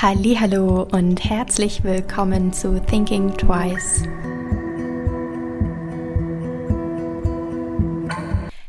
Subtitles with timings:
[0.00, 4.04] Hallo und herzlich willkommen zu Thinking Twice.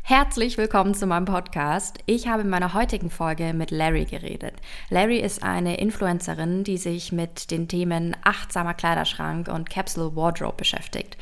[0.02, 2.00] Herzlich willkommen zu meinem Podcast.
[2.06, 4.54] Ich habe in meiner heutigen Folge mit Larry geredet.
[4.88, 11.16] Larry ist eine Influencerin, die sich mit den Themen achtsamer Kleiderschrank und Capsule Wardrobe beschäftigt.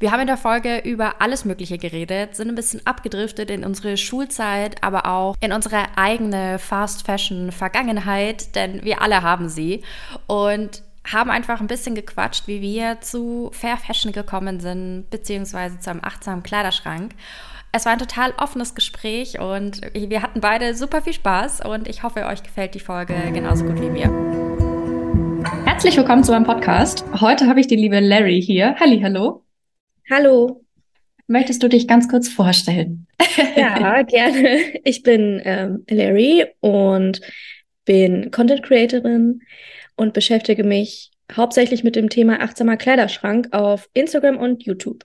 [0.00, 3.96] Wir haben in der Folge über alles Mögliche geredet, sind ein bisschen abgedriftet in unsere
[3.96, 9.82] Schulzeit, aber auch in unsere eigene Fast Fashion Vergangenheit, denn wir alle haben sie.
[10.28, 15.90] Und haben einfach ein bisschen gequatscht, wie wir zu Fair Fashion gekommen sind, beziehungsweise zu
[15.90, 17.12] einem achtsamen Kleiderschrank.
[17.72, 22.02] Es war ein total offenes Gespräch und wir hatten beide super viel Spaß und ich
[22.02, 24.12] hoffe, euch gefällt die Folge genauso gut wie mir.
[25.64, 27.04] Herzlich willkommen zu meinem Podcast.
[27.20, 28.76] Heute habe ich die liebe Larry hier.
[28.78, 29.47] Halli, hallo.
[30.10, 30.64] Hallo.
[31.26, 33.06] Möchtest du dich ganz kurz vorstellen?
[33.56, 34.80] ja, gerne.
[34.84, 37.20] Ich bin ähm, Larry und
[37.84, 39.42] bin Content Creatorin
[39.96, 45.04] und beschäftige mich hauptsächlich mit dem Thema achtsamer Kleiderschrank auf Instagram und YouTube.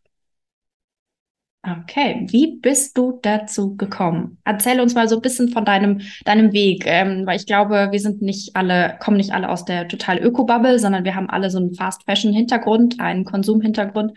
[1.66, 4.38] Okay, wie bist du dazu gekommen?
[4.44, 8.00] Erzähl uns mal so ein bisschen von deinem, deinem Weg, ähm, weil ich glaube, wir
[8.02, 11.60] sind nicht alle, kommen nicht alle aus der total Öko-Bubble, sondern wir haben alle so
[11.60, 14.12] einen Fast-Fashion-Hintergrund, einen Konsum-Hintergrund.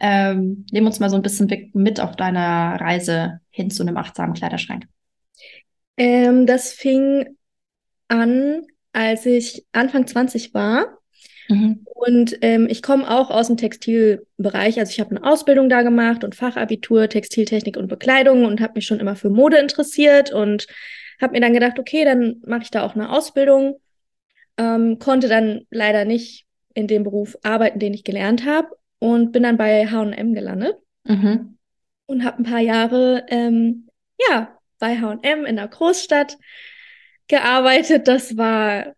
[0.00, 4.34] Ähm, nimm uns mal so ein bisschen mit auf deiner Reise hin zu einem achtsamen
[4.34, 4.88] Kleiderschrank.
[5.96, 7.36] Ähm, das fing
[8.08, 10.99] an, als ich Anfang 20 war.
[11.50, 11.84] Mhm.
[11.84, 14.78] Und ähm, ich komme auch aus dem Textilbereich.
[14.78, 18.86] Also ich habe eine Ausbildung da gemacht und Fachabitur Textiltechnik und Bekleidung und habe mich
[18.86, 20.66] schon immer für Mode interessiert und
[21.20, 23.80] habe mir dann gedacht, okay, dann mache ich da auch eine Ausbildung.
[24.56, 28.68] Ähm, konnte dann leider nicht in dem Beruf arbeiten, den ich gelernt habe
[29.00, 31.58] und bin dann bei H&M gelandet mhm.
[32.06, 33.88] und habe ein paar Jahre ähm,
[34.30, 36.38] ja bei H&M in der Großstadt
[37.26, 38.06] gearbeitet.
[38.06, 38.94] Das war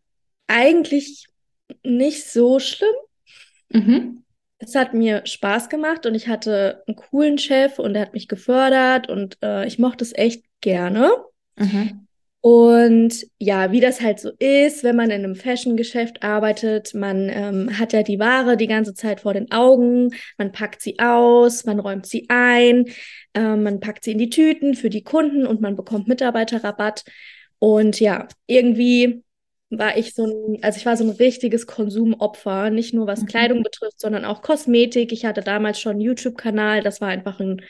[0.47, 1.27] eigentlich
[1.83, 2.95] nicht so schlimm.
[3.71, 4.25] Mhm.
[4.59, 8.29] Es hat mir Spaß gemacht und ich hatte einen coolen Chef und er hat mich
[8.29, 11.11] gefördert und äh, ich mochte es echt gerne.
[11.57, 12.07] Mhm.
[12.45, 17.79] Und ja, wie das halt so ist, wenn man in einem Fashion-Geschäft arbeitet, man ähm,
[17.79, 21.79] hat ja die Ware die ganze Zeit vor den Augen, man packt sie aus, man
[21.79, 22.87] räumt sie ein,
[23.35, 27.05] äh, man packt sie in die Tüten für die Kunden und man bekommt Mitarbeiterrabatt.
[27.61, 29.23] Und ja, irgendwie
[29.79, 33.27] war ich so ein, also ich war so ein richtiges Konsumopfer, nicht nur was mhm.
[33.27, 35.13] Kleidung betrifft, sondern auch Kosmetik.
[35.13, 37.63] Ich hatte damals schon einen YouTube-Kanal, das war einfach ein,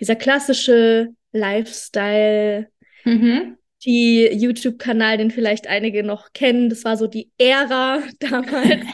[0.00, 2.68] dieser klassische Lifestyle,
[3.04, 3.56] mhm.
[3.84, 6.68] die YouTube-Kanal, den vielleicht einige noch kennen.
[6.68, 8.86] Das war so die Ära damals,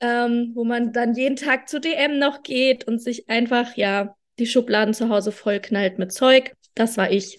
[0.00, 4.46] ähm, wo man dann jeden Tag zu DM noch geht und sich einfach, ja, die
[4.46, 6.52] Schubladen zu Hause vollknallt mit Zeug.
[6.74, 7.36] Das war ich.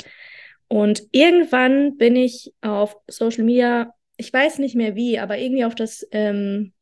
[0.67, 5.75] Und irgendwann bin ich auf Social Media ich weiß nicht mehr wie, aber irgendwie auf
[5.75, 6.73] das ähm,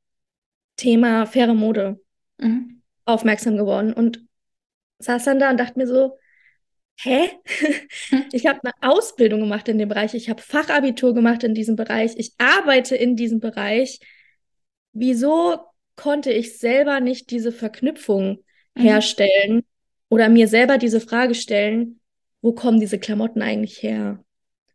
[0.77, 1.99] Thema faire Mode
[2.37, 2.81] mhm.
[3.05, 4.25] aufmerksam geworden und
[4.99, 6.17] saß dann da und dachte mir so,
[6.97, 7.29] hä?
[8.31, 12.13] ich habe eine Ausbildung gemacht in dem Bereich, ich habe Fachabitur gemacht in diesem Bereich,
[12.17, 13.99] ich arbeite in diesem Bereich.
[14.93, 15.59] Wieso
[15.95, 18.43] konnte ich selber nicht diese Verknüpfung
[18.75, 18.81] mhm.
[18.81, 19.63] herstellen
[20.09, 21.99] oder mir selber diese Frage stellen,
[22.41, 24.23] wo kommen diese Klamotten eigentlich her?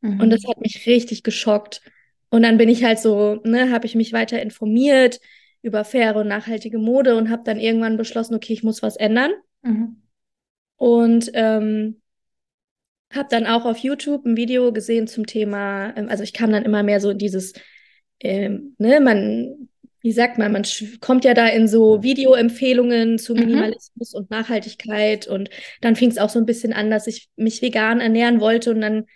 [0.00, 0.20] Mhm.
[0.20, 1.82] Und das hat mich richtig geschockt.
[2.30, 5.20] Und dann bin ich halt so, ne, habe ich mich weiter informiert
[5.62, 9.32] über faire und nachhaltige Mode und habe dann irgendwann beschlossen, okay, ich muss was ändern.
[9.62, 10.02] Mhm.
[10.76, 12.00] Und ähm,
[13.12, 16.64] habe dann auch auf YouTube ein Video gesehen zum Thema, ähm, also ich kam dann
[16.64, 17.52] immer mehr so in dieses,
[18.20, 19.68] ähm, ne, man,
[20.00, 20.62] wie sagt man, man
[21.00, 23.40] kommt ja da in so Videoempfehlungen zu mhm.
[23.40, 24.18] Minimalismus mhm.
[24.18, 28.00] und Nachhaltigkeit und dann fing es auch so ein bisschen an, dass ich mich vegan
[28.00, 29.06] ernähren wollte und dann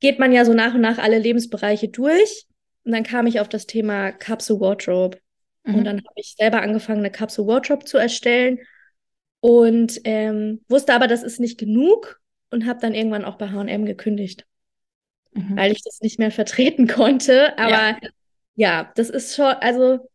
[0.00, 2.46] geht man ja so nach und nach alle Lebensbereiche durch.
[2.84, 5.18] Und dann kam ich auf das Thema Capsule Wardrobe.
[5.64, 5.74] Mhm.
[5.74, 8.60] Und dann habe ich selber angefangen, eine Capsule Wardrobe zu erstellen.
[9.40, 12.20] Und ähm, wusste aber, das ist nicht genug
[12.50, 14.46] und habe dann irgendwann auch bei HM gekündigt,
[15.32, 15.56] mhm.
[15.56, 17.56] weil ich das nicht mehr vertreten konnte.
[17.58, 17.98] Aber ja,
[18.54, 20.08] ja das ist schon, also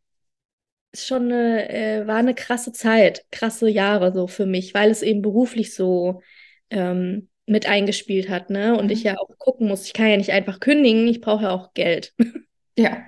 [0.93, 5.21] schon eine, äh, war eine krasse Zeit, krasse Jahre so für mich, weil es eben
[5.21, 6.21] beruflich so
[6.69, 8.77] ähm, mit eingespielt hat, ne?
[8.77, 8.91] Und mhm.
[8.91, 11.73] ich ja auch gucken muss, ich kann ja nicht einfach kündigen, ich brauche ja auch
[11.73, 12.13] Geld.
[12.75, 13.03] Ja.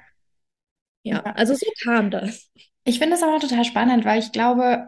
[1.02, 2.52] Ja, also so kam das.
[2.84, 4.86] Ich finde das aber total spannend, weil ich glaube,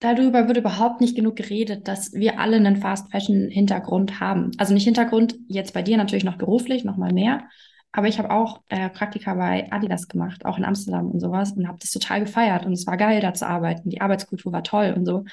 [0.00, 4.50] darüber wird überhaupt nicht genug geredet, dass wir alle einen Fast Fashion Hintergrund haben.
[4.58, 7.48] Also nicht Hintergrund, jetzt bei dir natürlich noch beruflich, noch mal mehr.
[7.92, 11.68] Aber ich habe auch äh, Praktika bei Adidas gemacht, auch in Amsterdam und sowas und
[11.68, 13.90] habe das total gefeiert und es war geil, da zu arbeiten.
[13.90, 15.24] Die Arbeitskultur war toll und so.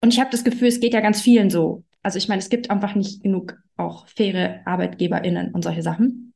[0.00, 2.50] Und ich habe das Gefühl, es geht ja ganz vielen so also ich meine, es
[2.50, 6.34] gibt einfach nicht genug auch faire ArbeitgeberInnen und solche Sachen.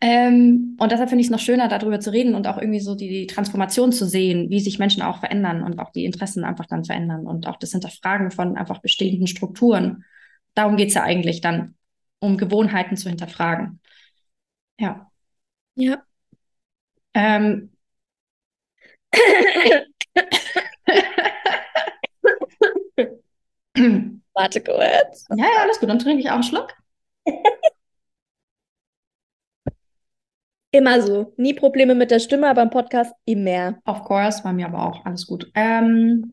[0.00, 2.94] Ähm, und deshalb finde ich es noch schöner, darüber zu reden und auch irgendwie so
[2.94, 6.66] die, die, Transformation zu sehen, wie sich Menschen auch verändern und auch die Interessen einfach
[6.66, 10.04] dann verändern und auch das Hinterfragen von einfach bestehenden Strukturen.
[10.54, 11.74] Darum geht es ja eigentlich dann,
[12.18, 13.80] um Gewohnheiten zu hinterfragen.
[14.78, 15.10] Ja.
[15.76, 16.02] Ja.
[17.14, 17.70] Ähm.
[24.34, 25.24] Warte kurz.
[25.30, 25.88] Ja, ja, alles gut.
[25.88, 26.74] Dann trinke ich auch einen Schluck.
[30.72, 31.32] Immer so.
[31.38, 33.78] Nie Probleme mit der Stimme, aber im Podcast immer.
[33.86, 35.04] Of course, bei mir aber auch.
[35.06, 35.50] Alles gut.
[35.54, 36.32] Ähm,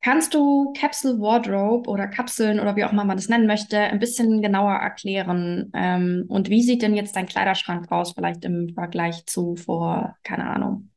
[0.00, 3.98] kannst du Capsule Wardrobe oder Kapseln oder wie auch immer man das nennen möchte, ein
[3.98, 5.70] bisschen genauer erklären?
[5.74, 10.46] Ähm, und wie sieht denn jetzt dein Kleiderschrank aus, vielleicht im Vergleich zu vor, keine
[10.48, 10.90] Ahnung,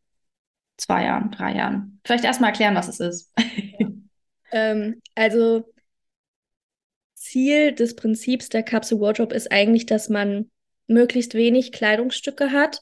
[0.77, 2.01] zwei Jahren, drei Jahren?
[2.05, 3.33] Vielleicht erstmal erklären, was es ist.
[4.51, 5.65] ähm, also,
[7.13, 10.51] Ziel des Prinzips der Capsule Wardrobe ist eigentlich, dass man
[10.87, 12.81] möglichst wenig Kleidungsstücke hat,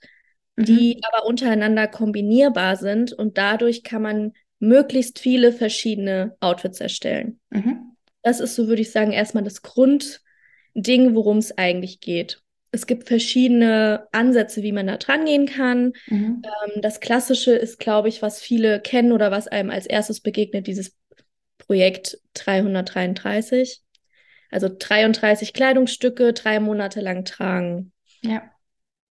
[0.56, 0.66] mhm.
[0.66, 7.40] die aber untereinander kombinierbar sind und dadurch kann man möglichst viele verschiedene Outfits erstellen.
[7.50, 7.96] Mhm.
[8.22, 12.42] Das ist, so würde ich sagen, erstmal das Grundding, worum es eigentlich geht.
[12.72, 15.94] Es gibt verschiedene Ansätze, wie man da dran gehen kann.
[16.08, 16.42] Mhm.
[16.44, 20.66] Ähm, das Klassische ist, glaube ich, was viele kennen oder was einem als erstes begegnet,
[20.66, 20.96] dieses
[21.66, 23.82] Projekt 333.
[24.52, 27.92] Also 33 Kleidungsstücke, drei Monate lang tragen.
[28.22, 28.44] Ja.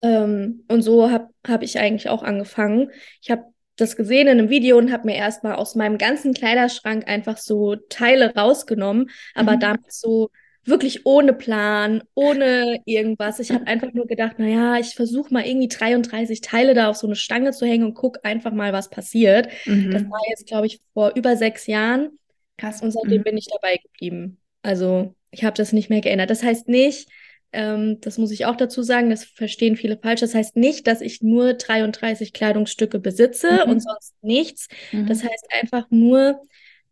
[0.02, 2.90] Ähm, und so habe hab ich eigentlich auch angefangen.
[3.20, 3.44] Ich habe
[3.76, 7.74] das gesehen in einem Video und habe mir erstmal aus meinem ganzen Kleiderschrank einfach so
[7.74, 9.60] Teile rausgenommen, aber mhm.
[9.60, 10.30] damals so
[10.64, 13.40] wirklich ohne Plan, ohne irgendwas.
[13.40, 17.06] Ich habe einfach nur gedacht, naja, ich versuche mal irgendwie 33 Teile da auf so
[17.06, 19.48] eine Stange zu hängen und guck einfach mal, was passiert.
[19.66, 19.90] Mhm.
[19.90, 22.10] Das war jetzt, glaube ich, vor über sechs Jahren.
[22.56, 22.82] Krass.
[22.82, 23.24] Und seitdem mhm.
[23.24, 24.40] bin ich dabei geblieben.
[24.62, 26.30] Also ich habe das nicht mehr geändert.
[26.30, 27.08] Das heißt nicht,
[27.52, 30.20] ähm, das muss ich auch dazu sagen, das verstehen viele falsch.
[30.20, 33.72] Das heißt nicht, dass ich nur 33 Kleidungsstücke besitze mhm.
[33.72, 34.68] und sonst nichts.
[34.92, 35.06] Mhm.
[35.06, 36.40] Das heißt einfach nur,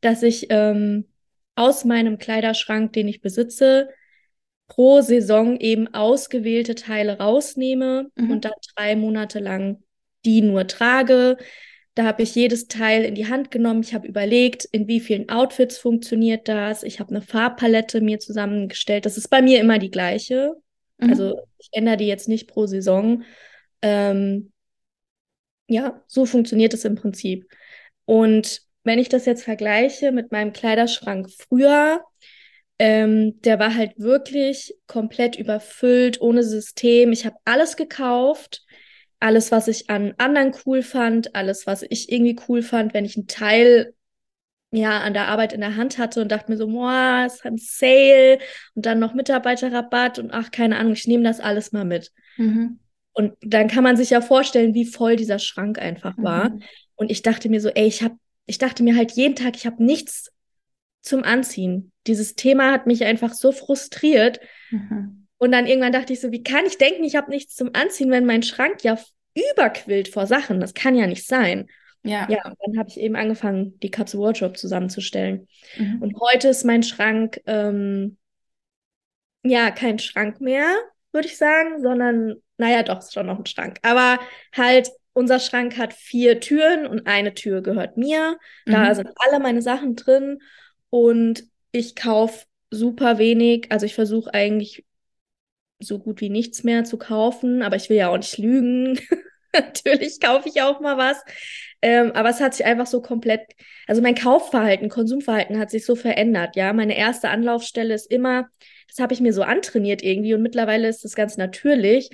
[0.01, 1.07] dass ich ähm,
[1.55, 3.91] aus meinem Kleiderschrank, den ich besitze,
[4.67, 8.31] pro Saison eben ausgewählte Teile rausnehme mhm.
[8.31, 9.83] und dann drei Monate lang
[10.25, 11.39] die nur trage.
[12.01, 13.83] Da habe ich jedes Teil in die Hand genommen.
[13.83, 16.83] Ich habe überlegt, in wie vielen Outfits funktioniert das.
[16.83, 19.05] Ich habe eine Farbpalette mir zusammengestellt.
[19.05, 20.55] Das ist bei mir immer die gleiche.
[20.97, 21.11] Mhm.
[21.11, 23.23] Also ich ändere die jetzt nicht pro Saison.
[23.83, 24.51] Ähm,
[25.67, 27.47] ja, so funktioniert es im Prinzip.
[28.07, 32.03] Und wenn ich das jetzt vergleiche mit meinem Kleiderschrank früher,
[32.79, 37.13] ähm, der war halt wirklich komplett überfüllt, ohne System.
[37.13, 38.65] Ich habe alles gekauft
[39.21, 43.17] alles, was ich an anderen cool fand, alles, was ich irgendwie cool fand, wenn ich
[43.17, 43.95] einen Teil
[44.73, 47.47] ja an der Arbeit in der Hand hatte und dachte mir so, boah, es ist
[47.47, 48.39] ein Sale
[48.75, 52.13] und dann noch Mitarbeiterrabatt und ach, keine Ahnung, ich nehme das alles mal mit.
[52.37, 52.79] Mhm.
[53.13, 56.51] Und dann kann man sich ja vorstellen, wie voll dieser Schrank einfach war.
[56.51, 56.63] Mhm.
[56.95, 58.17] Und ich dachte mir so, ey, ich habe,
[58.47, 60.31] ich dachte mir halt jeden Tag, ich habe nichts
[61.03, 61.93] zum Anziehen.
[62.07, 64.41] Dieses Thema hat mich einfach so frustriert.
[64.71, 65.20] Mhm.
[65.41, 68.11] Und dann irgendwann dachte ich so, wie kann ich denken, ich habe nichts zum Anziehen,
[68.11, 68.99] wenn mein Schrank ja
[69.35, 70.61] überquillt vor Sachen?
[70.61, 71.67] Das kann ja nicht sein.
[72.03, 72.29] Ja.
[72.29, 75.49] Ja, und dann habe ich eben angefangen, die Capsule Wardrobe zusammenzustellen.
[75.79, 76.03] Mhm.
[76.03, 78.19] Und heute ist mein Schrank, ähm,
[79.43, 80.77] ja, kein Schrank mehr,
[81.11, 83.79] würde ich sagen, sondern, naja, doch, ist schon noch ein Schrank.
[83.81, 84.19] Aber
[84.55, 88.39] halt, unser Schrank hat vier Türen und eine Tür gehört mir.
[88.67, 88.95] Da mhm.
[88.95, 90.41] sind alle meine Sachen drin
[90.91, 93.73] und ich kaufe super wenig.
[93.73, 94.85] Also ich versuche eigentlich
[95.81, 98.99] so gut wie nichts mehr zu kaufen, aber ich will ja auch nicht lügen.
[99.53, 101.23] Natürlich kaufe ich auch mal was.
[101.83, 103.41] Ähm, aber es hat sich einfach so komplett,
[103.87, 106.73] also mein Kaufverhalten, Konsumverhalten hat sich so verändert, ja.
[106.73, 108.49] Meine erste Anlaufstelle ist immer,
[108.89, 112.11] das habe ich mir so antrainiert irgendwie und mittlerweile ist das ganz natürlich,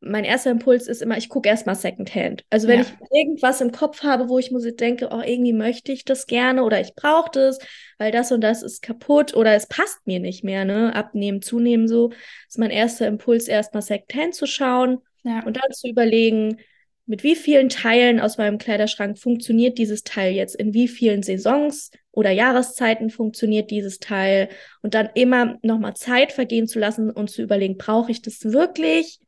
[0.00, 2.44] mein erster Impuls ist immer, ich gucke erstmal Secondhand.
[2.50, 2.86] Also wenn ja.
[2.86, 6.62] ich irgendwas im Kopf habe, wo ich muss denke, oh, irgendwie möchte ich das gerne
[6.62, 7.58] oder ich brauche das,
[7.98, 10.94] weil das und das ist kaputt oder es passt mir nicht mehr, ne?
[10.94, 12.10] Abnehmen, zunehmen, so,
[12.48, 15.42] ist mein erster Impuls, erstmal Secondhand zu schauen ja.
[15.44, 16.58] und dann zu überlegen,
[17.06, 21.90] mit wie vielen Teilen aus meinem Kleiderschrank funktioniert dieses Teil jetzt, in wie vielen Saisons
[22.12, 24.50] oder Jahreszeiten funktioniert dieses Teil
[24.82, 29.20] und dann immer nochmal Zeit vergehen zu lassen und zu überlegen, brauche ich das wirklich?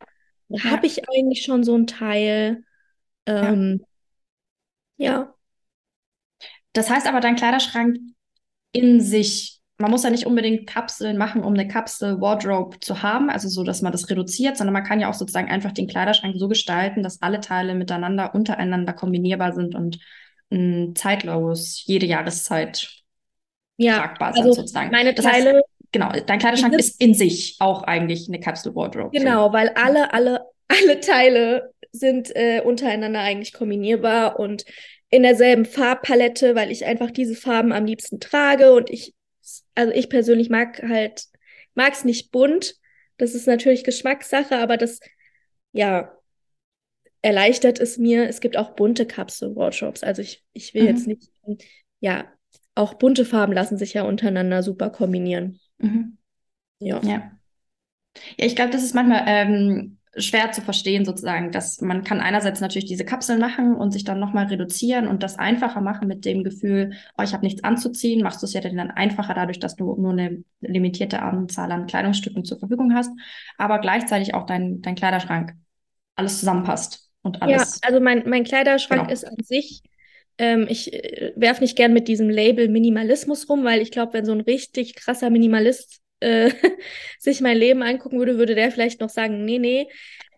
[0.50, 0.64] Ja.
[0.64, 2.64] Habe ich eigentlich schon so ein Teil?
[3.26, 3.84] Ähm,
[4.96, 5.12] ja.
[5.12, 5.34] ja.
[6.72, 7.98] Das heißt aber, dein Kleiderschrank
[8.72, 13.48] in sich, man muss ja nicht unbedingt Kapseln machen, um eine Kapsel-Wardrobe zu haben, also
[13.48, 16.48] so, dass man das reduziert, sondern man kann ja auch sozusagen einfach den Kleiderschrank so
[16.48, 19.98] gestalten, dass alle Teile miteinander, untereinander kombinierbar sind und
[20.50, 22.88] mh, zeitlos jede Jahreszeit
[23.76, 24.90] ja, tragbar also sind sozusagen.
[24.90, 29.16] Meine das Teile heißt, genau, dein Kleiderschrank ist in sich auch eigentlich eine Capsule Wardrobe.
[29.16, 34.64] Genau, weil alle, alle, alle Teile sind äh, untereinander eigentlich kombinierbar und
[35.10, 39.14] in derselben Farbpalette, weil ich einfach diese Farben am liebsten trage und ich,
[39.74, 41.24] also ich persönlich mag halt,
[41.74, 42.76] mag es nicht bunt.
[43.16, 45.00] Das ist natürlich Geschmackssache, aber das,
[45.72, 46.16] ja,
[47.22, 48.28] erleichtert es mir.
[48.28, 50.02] Es gibt auch bunte Kapsel-Wardrobes.
[50.04, 50.88] Also ich, ich will mhm.
[50.88, 51.30] jetzt nicht,
[51.98, 52.32] ja,
[52.74, 55.60] auch bunte Farben lassen sich ja untereinander super kombinieren.
[55.80, 56.18] Mhm.
[56.78, 57.00] Ja.
[57.02, 57.30] ja.
[58.36, 62.60] Ja, ich glaube, das ist manchmal ähm, schwer zu verstehen, sozusagen, dass man kann einerseits
[62.60, 66.42] natürlich diese Kapseln machen und sich dann nochmal reduzieren und das einfacher machen mit dem
[66.42, 69.94] Gefühl, oh, ich habe nichts anzuziehen, machst du es ja dann einfacher dadurch, dass du
[69.94, 73.12] nur eine limitierte Anzahl an Kleidungsstücken zur Verfügung hast,
[73.56, 75.54] aber gleichzeitig auch dein, dein Kleiderschrank
[76.16, 77.80] alles zusammenpasst und alles.
[77.82, 79.12] Ja, also mein, mein Kleiderschrank genau.
[79.12, 79.82] ist an sich
[80.40, 84.24] ähm, ich äh, werfe nicht gern mit diesem Label Minimalismus rum, weil ich glaube, wenn
[84.24, 86.50] so ein richtig krasser Minimalist äh,
[87.18, 89.86] sich mein Leben angucken würde, würde der vielleicht noch sagen, nee, nee.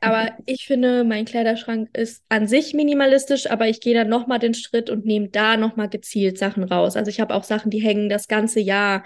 [0.01, 4.55] Aber ich finde, mein Kleiderschrank ist an sich minimalistisch, aber ich gehe dann nochmal den
[4.55, 6.97] Schritt und nehme da nochmal gezielt Sachen raus.
[6.97, 9.05] Also ich habe auch Sachen, die hängen das ganze Jahr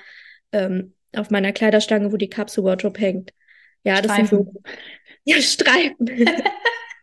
[0.53, 3.35] ähm, auf meiner Kleiderstange, wo die Capsule Wardrobe hängt.
[3.85, 4.53] Ja, das sind so.
[5.29, 6.09] Ja, Streifen.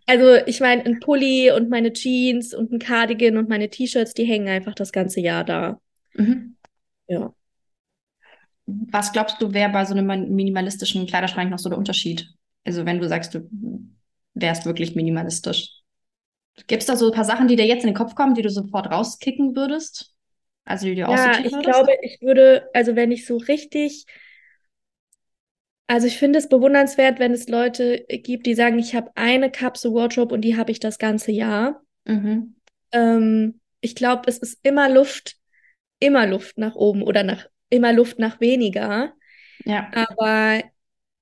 [0.07, 4.25] Also ich meine, ein Pulli und meine Jeans und ein Cardigan und meine T-Shirts, die
[4.25, 5.79] hängen einfach das ganze Jahr da.
[6.17, 6.53] Mhm.
[7.07, 7.33] Ja.
[8.65, 12.29] Was glaubst du, wäre bei so einem minimalistischen Kleiderschrank noch so der Unterschied?
[12.63, 13.49] Also wenn du sagst, du
[14.35, 15.69] wärst wirklich minimalistisch.
[16.67, 18.41] Gibt es da so ein paar Sachen, die dir jetzt in den Kopf kommen, die
[18.41, 20.13] du sofort rauskicken würdest?
[20.65, 21.59] Also die du Ja, ich würdest?
[21.59, 24.05] glaube, ich würde, also wenn ich so richtig,
[25.93, 29.93] also ich finde es bewundernswert, wenn es Leute gibt, die sagen, ich habe eine Capsule
[29.93, 31.83] Wardrobe und die habe ich das ganze Jahr.
[32.05, 32.55] Mhm.
[32.91, 35.35] Ähm, ich glaube, es ist immer Luft,
[35.99, 39.13] immer Luft nach oben oder nach immer Luft nach weniger.
[39.65, 39.91] Ja.
[39.93, 40.63] Aber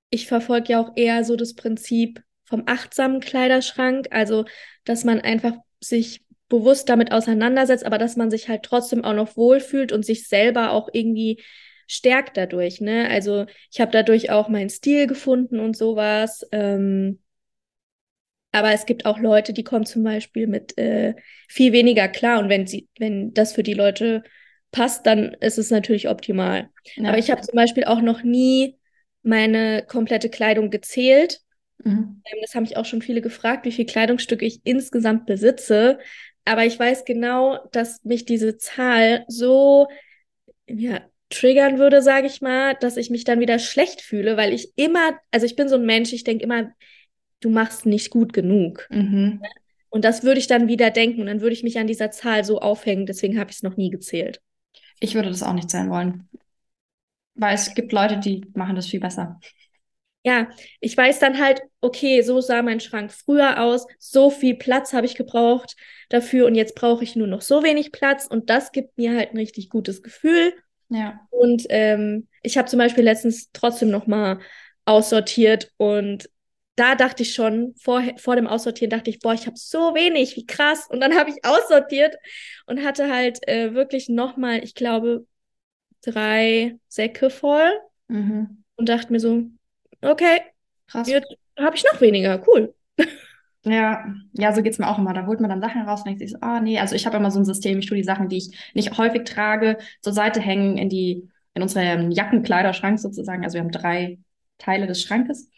[0.09, 4.45] ich verfolge ja auch eher so das Prinzip vom achtsamen Kleiderschrank, also
[4.85, 9.35] dass man einfach sich bewusst damit auseinandersetzt, aber dass man sich halt trotzdem auch noch
[9.35, 11.41] wohlfühlt und sich selber auch irgendwie
[11.91, 12.79] stärkt dadurch.
[12.79, 13.09] Ne?
[13.09, 16.47] Also ich habe dadurch auch meinen Stil gefunden und sowas.
[16.51, 17.19] Ähm,
[18.53, 21.15] aber es gibt auch Leute, die kommen zum Beispiel mit äh,
[21.49, 22.39] viel weniger klar.
[22.39, 24.23] Und wenn sie, wenn das für die Leute
[24.71, 26.69] passt, dann ist es natürlich optimal.
[26.95, 27.09] Ja.
[27.09, 28.77] Aber ich habe zum Beispiel auch noch nie
[29.21, 31.41] meine komplette Kleidung gezählt.
[31.83, 32.21] Mhm.
[32.25, 35.99] Ähm, das haben mich auch schon viele gefragt, wie viele Kleidungsstücke ich insgesamt besitze.
[36.45, 39.87] Aber ich weiß genau, dass mich diese Zahl so
[40.67, 44.73] ja, triggern würde, sage ich mal, dass ich mich dann wieder schlecht fühle, weil ich
[44.75, 46.71] immer, also ich bin so ein Mensch, ich denke immer,
[47.39, 48.87] du machst nicht gut genug.
[48.91, 49.41] Mhm.
[49.89, 52.45] Und das würde ich dann wieder denken und dann würde ich mich an dieser Zahl
[52.45, 53.05] so aufhängen.
[53.05, 54.39] Deswegen habe ich es noch nie gezählt.
[54.99, 56.29] Ich würde das auch nicht sein wollen.
[57.35, 59.39] Weil es gibt Leute, die machen das viel besser.
[60.23, 64.93] Ja, ich weiß dann halt, okay, so sah mein Schrank früher aus, so viel Platz
[64.93, 65.75] habe ich gebraucht
[66.09, 69.31] dafür und jetzt brauche ich nur noch so wenig Platz und das gibt mir halt
[69.31, 70.53] ein richtig gutes Gefühl.
[70.91, 71.21] Ja.
[71.29, 74.39] Und ähm, ich habe zum Beispiel letztens trotzdem noch mal
[74.85, 76.29] aussortiert und
[76.75, 80.35] da dachte ich schon, vor, vor dem Aussortieren dachte ich, boah, ich habe so wenig,
[80.35, 80.87] wie krass.
[80.89, 82.15] Und dann habe ich aussortiert
[82.65, 85.27] und hatte halt äh, wirklich nochmal, ich glaube,
[86.03, 87.71] drei Säcke voll
[88.07, 88.63] mhm.
[88.75, 89.43] und dachte mir so,
[90.01, 90.41] okay,
[90.87, 91.07] krass.
[91.07, 91.27] Jetzt
[91.59, 92.73] habe ich noch weniger, cool.
[93.63, 95.13] Ja, ja, so geht es mir auch immer.
[95.13, 97.05] Da holt man dann Sachen raus und denkt sich so, ah oh, nee, also ich
[97.05, 100.13] habe immer so ein System, ich tue die Sachen, die ich nicht häufig trage, zur
[100.13, 103.43] Seite hängen in die, in unseren Jackenkleiderschrank sozusagen.
[103.43, 104.17] Also wir haben drei
[104.57, 105.49] Teile des Schrankes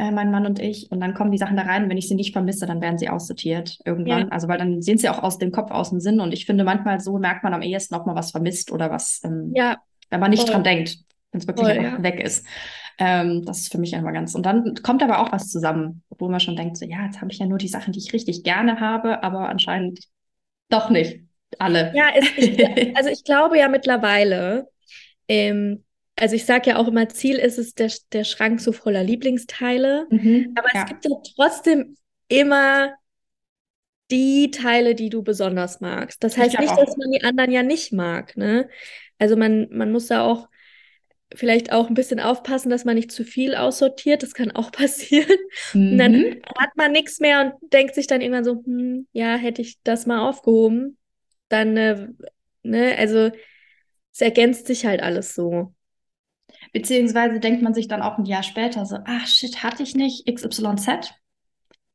[0.00, 0.90] äh, mein Mann und ich.
[0.90, 1.84] Und dann kommen die Sachen da rein.
[1.84, 4.22] Und wenn ich sie nicht vermisse, dann werden sie aussortiert irgendwann.
[4.22, 4.28] Ja.
[4.28, 6.20] Also weil dann sehen sie auch aus dem Kopf, aus dem Sinn.
[6.20, 9.20] Und ich finde, manchmal so merkt man am ehesten, ob man was vermisst oder was,
[9.24, 9.76] ähm, ja.
[10.08, 10.52] wenn man nicht Voll.
[10.52, 10.98] dran denkt,
[11.32, 12.02] wenn es wirklich Voll, ja.
[12.02, 12.46] weg ist.
[13.00, 14.34] Ähm, das ist für mich immer ganz.
[14.34, 17.32] Und dann kommt aber auch was zusammen, wo man schon denkt, so, ja, jetzt habe
[17.32, 20.00] ich ja nur die Sachen, die ich richtig gerne habe, aber anscheinend
[20.68, 21.20] doch nicht
[21.58, 21.92] alle.
[21.94, 24.68] Ja, es, ich, also ich glaube ja mittlerweile,
[25.28, 25.82] ähm,
[26.14, 30.06] also ich sage ja auch immer, Ziel ist es, der, der Schrank so voller Lieblingsteile.
[30.10, 30.82] Mhm, aber ja.
[30.82, 31.96] es gibt ja trotzdem
[32.28, 32.92] immer
[34.10, 36.22] die Teile, die du besonders magst.
[36.22, 36.84] Das heißt nicht, auch.
[36.84, 38.36] dass man die anderen ja nicht mag.
[38.36, 38.68] Ne?
[39.18, 40.48] Also man, man muss da auch
[41.34, 44.22] vielleicht auch ein bisschen aufpassen, dass man nicht zu viel aussortiert.
[44.22, 45.38] Das kann auch passieren.
[45.72, 45.92] Mhm.
[45.92, 46.42] Und dann mhm.
[46.58, 50.06] hat man nichts mehr und denkt sich dann irgendwann so, hm, ja, hätte ich das
[50.06, 50.96] mal aufgehoben.
[51.48, 52.08] Dann, äh,
[52.62, 53.30] ne, also
[54.12, 55.74] es ergänzt sich halt alles so.
[56.72, 60.26] Beziehungsweise denkt man sich dann auch ein Jahr später so, ach shit, hatte ich nicht
[60.26, 61.12] XYZ?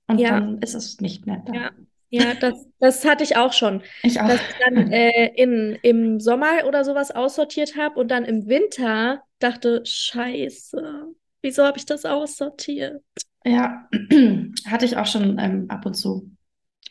[0.08, 0.32] Und ja.
[0.32, 1.54] dann ist es nicht mehr da.
[1.54, 1.72] Ja.
[2.15, 3.84] Ja, das, das hatte ich auch schon.
[4.03, 4.27] Ich auch.
[4.27, 9.22] Dass ich dann äh, in, im Sommer oder sowas aussortiert habe und dann im Winter
[9.39, 11.07] dachte, scheiße,
[11.41, 13.03] wieso habe ich das aussortiert?
[13.43, 13.89] Ja,
[14.65, 16.31] hatte ich auch schon ähm, ab und zu.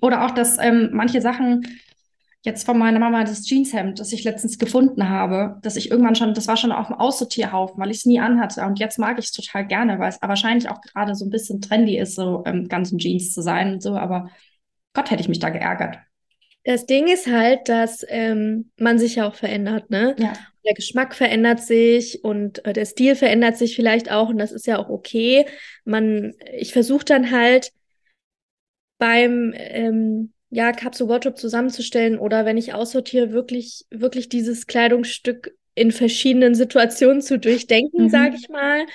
[0.02, 1.66] Oder auch, dass ähm, manche Sachen
[2.42, 6.34] jetzt von meiner Mama das Jeanshemd, das ich letztens gefunden habe, dass ich irgendwann schon,
[6.34, 8.60] das war schon auf dem Aussortierhaufen, weil ich es nie anhatte.
[8.66, 11.62] Und jetzt mag ich es total gerne, weil es wahrscheinlich auch gerade so ein bisschen
[11.62, 13.96] trendy ist, so ähm, ganzen Jeans zu sein und so.
[13.96, 14.28] Aber
[14.94, 15.98] Gott, hätte ich mich da geärgert.
[16.64, 20.16] Das Ding ist halt, dass ähm, man sich ja auch verändert, ne?
[20.18, 20.32] Ja.
[20.64, 24.66] Der Geschmack verändert sich und äh, der Stil verändert sich vielleicht auch und das ist
[24.66, 25.44] ja auch okay.
[25.84, 27.70] Man, ich versuche dann halt
[28.98, 35.90] beim ähm, ja, Capsule Wardrobe zusammenzustellen oder wenn ich aussortiere, wirklich, wirklich dieses Kleidungsstück in
[35.92, 38.08] verschiedenen Situationen zu durchdenken, mhm.
[38.08, 38.86] sage ich mal.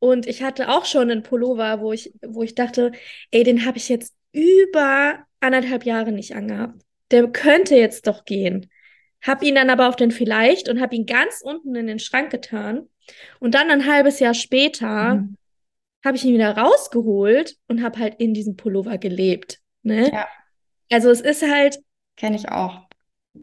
[0.00, 2.90] Und ich hatte auch schon einen Pullover, wo ich, wo ich dachte,
[3.30, 6.82] ey, den habe ich jetzt über anderthalb Jahre nicht angehabt
[7.12, 8.68] der könnte jetzt doch gehen.
[9.20, 12.30] Hab ihn dann aber auf den Vielleicht und hab ihn ganz unten in den Schrank
[12.30, 12.88] getan.
[13.38, 15.36] Und dann ein halbes Jahr später mhm.
[16.04, 19.60] habe ich ihn wieder rausgeholt und habe halt in diesem Pullover gelebt.
[19.82, 20.10] Ne?
[20.10, 20.26] Ja.
[20.90, 21.78] Also es ist halt.
[22.16, 22.88] Kenne ich auch.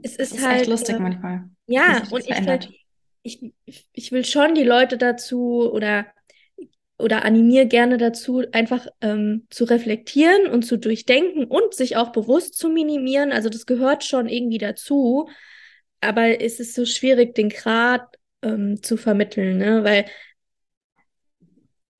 [0.02, 0.62] Es ist, ist halt.
[0.62, 1.50] echt lustig äh, manchmal.
[1.68, 2.70] Ja, und
[3.22, 6.08] ich, ich, ich will schon die Leute dazu oder
[7.00, 12.58] oder animiere gerne dazu, einfach ähm, zu reflektieren und zu durchdenken und sich auch bewusst
[12.58, 13.32] zu minimieren.
[13.32, 15.30] Also das gehört schon irgendwie dazu.
[16.02, 19.84] Aber es ist so schwierig, den Grad ähm, zu vermitteln, ne?
[19.84, 20.06] Weil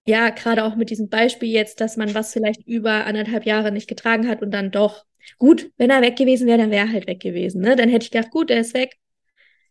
[0.06, 3.88] ja, gerade auch mit diesem Beispiel jetzt, dass man was vielleicht über anderthalb Jahre nicht
[3.88, 5.06] getragen hat und dann doch.
[5.38, 7.62] Gut, wenn er weg gewesen wäre, dann wäre er halt weg gewesen.
[7.62, 7.76] Ne?
[7.76, 8.98] Dann hätte ich gedacht, gut, er ist weg.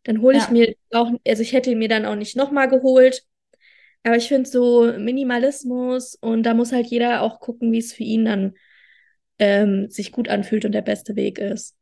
[0.04, 0.50] Dann hole ich ja.
[0.50, 3.24] mir auch, also ich hätte ihn mir dann auch nicht nochmal geholt.
[4.04, 8.04] Aber ich finde so Minimalismus und da muss halt jeder auch gucken, wie es für
[8.04, 8.54] ihn dann
[9.38, 11.76] ähm, sich gut anfühlt und der beste Weg ist.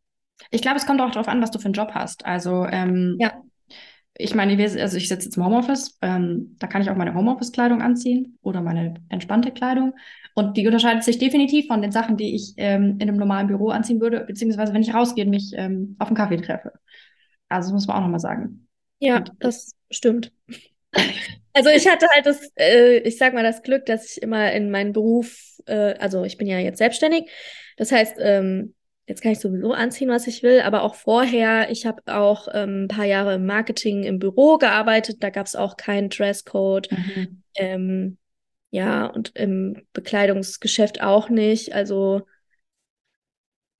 [0.50, 2.24] Ich glaube, es kommt auch darauf an, was du für einen Job hast.
[2.26, 3.42] Also, ähm, ja.
[4.18, 7.82] Ich meine, also ich sitze jetzt im Homeoffice, ähm, da kann ich auch meine Homeoffice-Kleidung
[7.82, 9.92] anziehen oder meine entspannte Kleidung.
[10.34, 13.68] Und die unterscheidet sich definitiv von den Sachen, die ich ähm, in einem normalen Büro
[13.68, 16.72] anziehen würde, beziehungsweise wenn ich rausgehe und mich ähm, auf einen Kaffee treffe.
[17.50, 18.68] Also das muss man auch nochmal sagen.
[19.00, 20.32] Ja, und, das stimmt.
[21.56, 24.70] Also ich hatte halt das, äh, ich sag mal, das Glück, dass ich immer in
[24.70, 27.30] meinen Beruf, äh, also ich bin ja jetzt selbstständig.
[27.78, 28.74] Das heißt, ähm,
[29.06, 32.84] jetzt kann ich sowieso anziehen, was ich will, aber auch vorher, ich habe auch ähm,
[32.84, 36.90] ein paar Jahre im Marketing im Büro gearbeitet, da gab es auch keinen Dresscode.
[36.92, 37.42] Mhm.
[37.54, 38.18] Ähm,
[38.70, 41.72] ja, und im Bekleidungsgeschäft auch nicht.
[41.72, 42.26] Also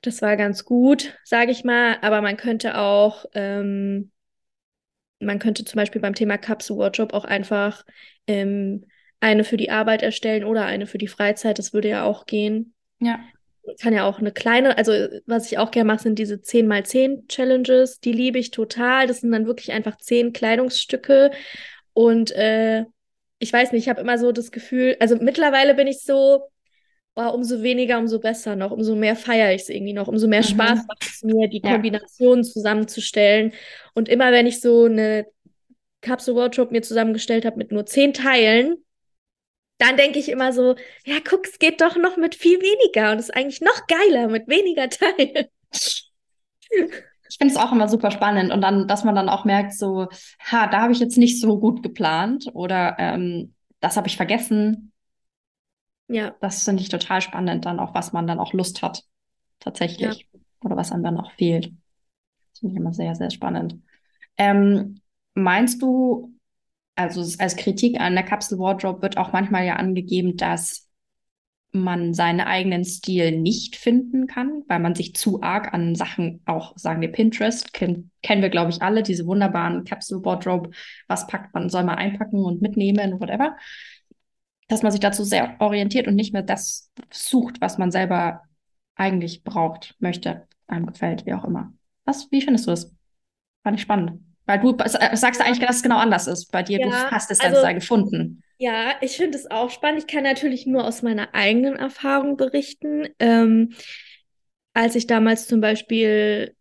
[0.00, 4.12] das war ganz gut, sage ich mal, aber man könnte auch ähm,
[5.20, 7.84] man könnte zum Beispiel beim Thema Capsule Wardrobe auch einfach
[8.26, 8.84] ähm,
[9.20, 11.58] eine für die Arbeit erstellen oder eine für die Freizeit.
[11.58, 12.74] Das würde ja auch gehen.
[13.00, 13.20] Ja.
[13.80, 14.92] Kann ja auch eine kleine, also
[15.26, 17.98] was ich auch gerne mache, sind diese 10x10 Challenges.
[18.00, 19.06] Die liebe ich total.
[19.06, 21.32] Das sind dann wirklich einfach zehn Kleidungsstücke.
[21.92, 22.84] Und äh,
[23.38, 26.42] ich weiß nicht, ich habe immer so das Gefühl, also mittlerweile bin ich so,
[27.16, 30.42] oh, umso weniger, umso besser noch, umso mehr feiere ich es irgendwie noch, umso mehr
[30.42, 30.48] mhm.
[30.48, 32.50] Spaß macht es mir, die Kombinationen ja.
[32.50, 33.52] zusammenzustellen.
[33.94, 35.26] Und immer wenn ich so eine
[36.02, 38.76] Capsule Wardrobe mir zusammengestellt habe mit nur zehn Teilen,
[39.78, 43.18] dann denke ich immer so, ja, guck, es geht doch noch mit viel weniger und
[43.18, 45.46] es ist eigentlich noch geiler mit weniger Teilen.
[47.28, 50.06] Ich finde es auch immer super spannend und dann, dass man dann auch merkt, so,
[50.40, 54.92] ha, da habe ich jetzt nicht so gut geplant oder ähm, das habe ich vergessen
[56.08, 56.34] ja.
[56.40, 59.04] Das finde ich total spannend, dann auch, was man dann auch Lust hat,
[59.60, 60.26] tatsächlich.
[60.32, 60.40] Ja.
[60.64, 61.72] Oder was einem dann auch fehlt.
[62.50, 63.80] Das finde ich immer sehr, sehr spannend.
[64.38, 65.00] Ähm,
[65.34, 66.32] meinst du,
[66.94, 70.86] also als Kritik an der Capsule Wardrobe wird auch manchmal ja angegeben, dass
[71.72, 76.72] man seinen eigenen Stil nicht finden kann, weil man sich zu arg an Sachen, auch
[76.76, 80.70] sagen wir Pinterest, kennen, kennen wir, glaube ich, alle, diese wunderbaren Capsule Wardrobe,
[81.06, 83.56] was packt man, soll man einpacken und mitnehmen, whatever
[84.68, 88.42] dass man sich dazu sehr orientiert und nicht mehr das sucht, was man selber
[88.96, 91.72] eigentlich braucht, möchte, einem gefällt, wie auch immer.
[92.04, 92.92] Was, wie findest du das?
[93.62, 94.20] Fand ich spannend.
[94.46, 96.78] Weil du äh, sagst eigentlich, dass es genau anders ist bei dir.
[96.78, 98.42] Ja, du hast es also, dann gefunden.
[98.58, 100.00] Ja, ich finde es auch spannend.
[100.00, 103.08] Ich kann natürlich nur aus meiner eigenen Erfahrung berichten.
[103.18, 103.74] Ähm,
[104.72, 106.54] als ich damals zum Beispiel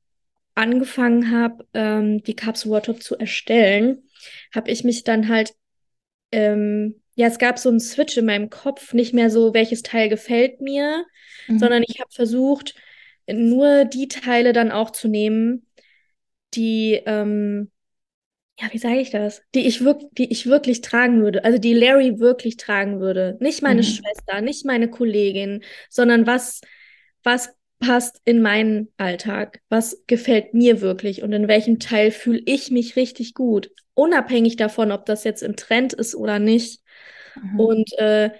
[0.55, 4.09] angefangen habe, ähm, die Capsule Wardrobe zu erstellen,
[4.53, 5.53] habe ich mich dann halt
[6.31, 10.09] ähm, ja, es gab so einen Switch in meinem Kopf, nicht mehr so, welches Teil
[10.09, 11.05] gefällt mir,
[11.47, 11.59] mhm.
[11.59, 12.75] sondern ich habe versucht,
[13.27, 15.65] nur die Teile dann auch zu nehmen,
[16.53, 17.71] die, ähm,
[18.59, 19.41] ja, wie sage ich das?
[19.53, 23.37] Die ich, wirk die ich wirklich tragen würde, also die Larry wirklich tragen würde.
[23.39, 23.85] Nicht meine mhm.
[23.85, 26.61] Schwester, nicht meine Kollegin, sondern was,
[27.23, 29.61] was passt in meinen Alltag?
[29.69, 33.71] Was gefällt mir wirklich und in welchem Teil fühle ich mich richtig gut?
[33.93, 36.81] Unabhängig davon, ob das jetzt im Trend ist oder nicht.
[37.41, 37.59] Mhm.
[37.59, 38.31] Und äh,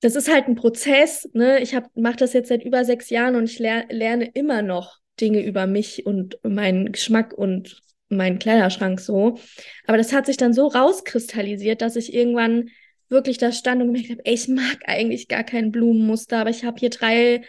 [0.00, 1.28] das ist halt ein Prozess.
[1.32, 1.60] Ne?
[1.60, 5.44] Ich mache das jetzt seit über sechs Jahren und ich ler lerne immer noch Dinge
[5.44, 9.38] über mich und meinen Geschmack und meinen Kleiderschrank so.
[9.86, 12.68] Aber das hat sich dann so rauskristallisiert, dass ich irgendwann
[13.08, 16.64] wirklich da stand und gemerkt habe, ey, ich mag eigentlich gar kein Blumenmuster, aber ich
[16.64, 17.42] habe hier drei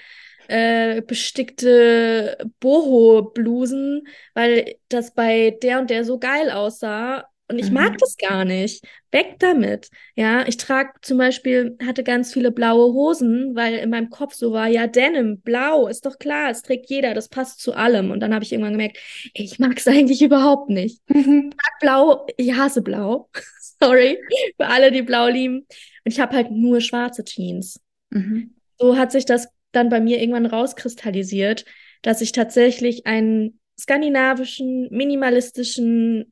[0.48, 7.26] äh, bestickte Boho-Blusen, weil das bei der und der so geil aussah.
[7.48, 7.76] Und ich mhm.
[7.76, 8.84] mag das gar nicht.
[9.12, 9.90] Weg damit.
[10.16, 14.52] Ja, ich trage zum Beispiel, hatte ganz viele blaue Hosen, weil in meinem Kopf so
[14.52, 18.10] war, ja, Denim, blau, ist doch klar, es trägt jeder, das passt zu allem.
[18.10, 18.98] Und dann habe ich irgendwann gemerkt,
[19.36, 21.02] ey, ich mag es eigentlich überhaupt nicht.
[21.08, 21.52] Mhm.
[21.52, 23.30] Ich mag blau, ich hasse blau.
[23.80, 24.18] Sorry,
[24.58, 25.60] für alle, die blau lieben.
[25.60, 25.68] Und
[26.12, 27.80] ich habe halt nur schwarze Jeans.
[28.10, 28.56] Mhm.
[28.80, 31.66] So hat sich das dann bei mir irgendwann rauskristallisiert,
[32.02, 36.32] dass ich tatsächlich einen skandinavischen, minimalistischen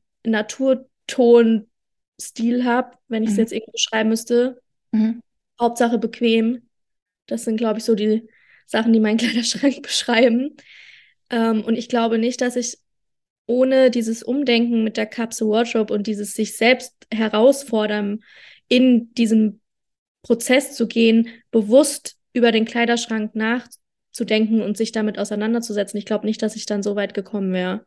[1.08, 3.40] Naturton-Stil habe, wenn ich es mhm.
[3.40, 4.60] jetzt irgendwie beschreiben müsste.
[4.92, 5.22] Mhm.
[5.60, 6.68] Hauptsache bequem.
[7.26, 8.28] Das sind, glaube ich, so die
[8.66, 10.56] Sachen, die meinen Kleiderschrank beschreiben.
[11.30, 12.78] Ähm, und ich glaube nicht, dass ich
[13.46, 18.24] ohne dieses Umdenken mit der Capsule Wardrobe und dieses sich selbst herausfordern,
[18.68, 19.60] in diesem
[20.22, 25.98] Prozess zu gehen, bewusst über den Kleiderschrank nachzudenken und sich damit auseinanderzusetzen.
[25.98, 27.84] Ich glaube nicht, dass ich dann so weit gekommen wäre.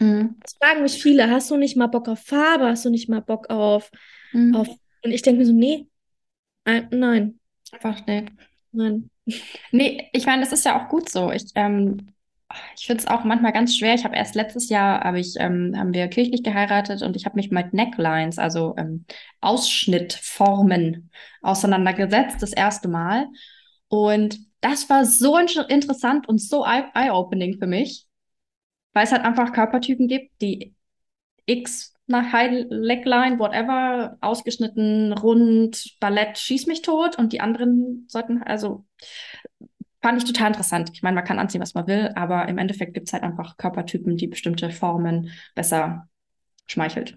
[0.00, 0.36] Mhm.
[0.42, 2.66] Das fragen mich viele, hast du nicht mal Bock auf Farbe?
[2.66, 3.90] Hast du nicht mal Bock auf...
[4.32, 4.54] Mhm.
[4.54, 4.68] auf
[5.02, 5.86] und ich denke mir so, nee,
[6.64, 7.40] äh, nein.
[7.72, 8.26] Einfach nee.
[8.72, 9.10] Nein.
[9.70, 11.30] Nee, ich meine, das ist ja auch gut so.
[11.30, 12.12] Ich, ähm,
[12.76, 13.94] ich finde es auch manchmal ganz schwer.
[13.94, 17.36] Ich habe erst letztes Jahr hab ich, ähm, haben wir kirchlich geheiratet und ich habe
[17.36, 19.04] mich mit Necklines, also ähm,
[19.40, 21.10] Ausschnittformen,
[21.42, 23.28] auseinandergesetzt, das erste Mal.
[23.88, 28.06] Und das war so interessant und so eye-opening für mich,
[28.92, 30.74] weil es halt einfach Körpertypen gibt, die
[31.46, 38.42] X nach High Legline, whatever, ausgeschnitten, rund, Ballett, schieß mich tot und die anderen sollten,
[38.42, 38.84] also
[40.02, 40.90] fand ich total interessant.
[40.92, 43.56] Ich meine, man kann anziehen, was man will, aber im Endeffekt gibt es halt einfach
[43.56, 46.08] Körpertypen, die bestimmte Formen besser
[46.66, 47.16] schmeichelt.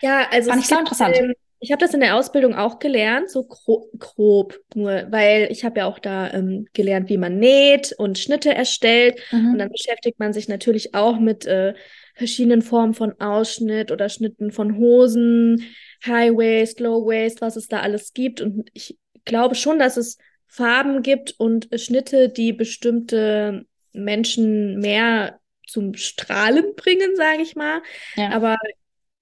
[0.00, 1.16] Ja, also fand ich sehr interessant.
[1.16, 5.64] Ähm, ich habe das in der Ausbildung auch gelernt, so gro grob nur, weil ich
[5.64, 9.18] habe ja auch da ähm, gelernt, wie man näht und Schnitte erstellt.
[9.32, 9.52] Mhm.
[9.52, 11.74] Und dann beschäftigt man sich natürlich auch mit äh,
[12.14, 15.64] verschiedenen Formen von Ausschnitt oder Schnitten von Hosen,
[16.06, 18.40] High Waist, Low Waist, was es da alles gibt.
[18.40, 25.94] Und ich glaube schon, dass es Farben gibt und Schnitte, die bestimmte Menschen mehr zum
[25.94, 27.82] Strahlen bringen, sage ich mal.
[28.16, 28.30] Ja.
[28.30, 28.56] Aber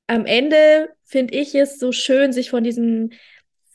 [0.06, 3.14] am Ende finde ich es so schön, sich von diesen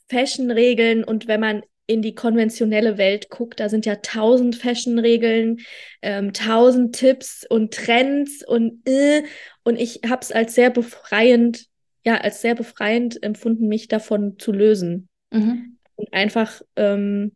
[0.09, 5.59] Fashion-Regeln und wenn man in die konventionelle Welt guckt, da sind ja tausend Fashion-Regeln,
[6.01, 9.23] ähm, tausend Tipps und Trends und äh,
[9.63, 11.65] und ich habe es als sehr befreiend,
[12.05, 15.77] ja, als sehr befreiend empfunden, mich davon zu lösen mhm.
[15.95, 17.35] und einfach ähm,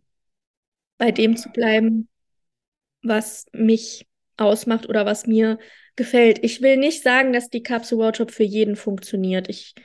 [0.98, 2.08] bei dem zu bleiben,
[3.02, 5.60] was mich ausmacht oder was mir
[5.96, 6.40] gefällt.
[6.44, 9.50] Ich will nicht sagen, dass die Capsule Wardrobe für jeden funktioniert.
[9.50, 9.76] Ich,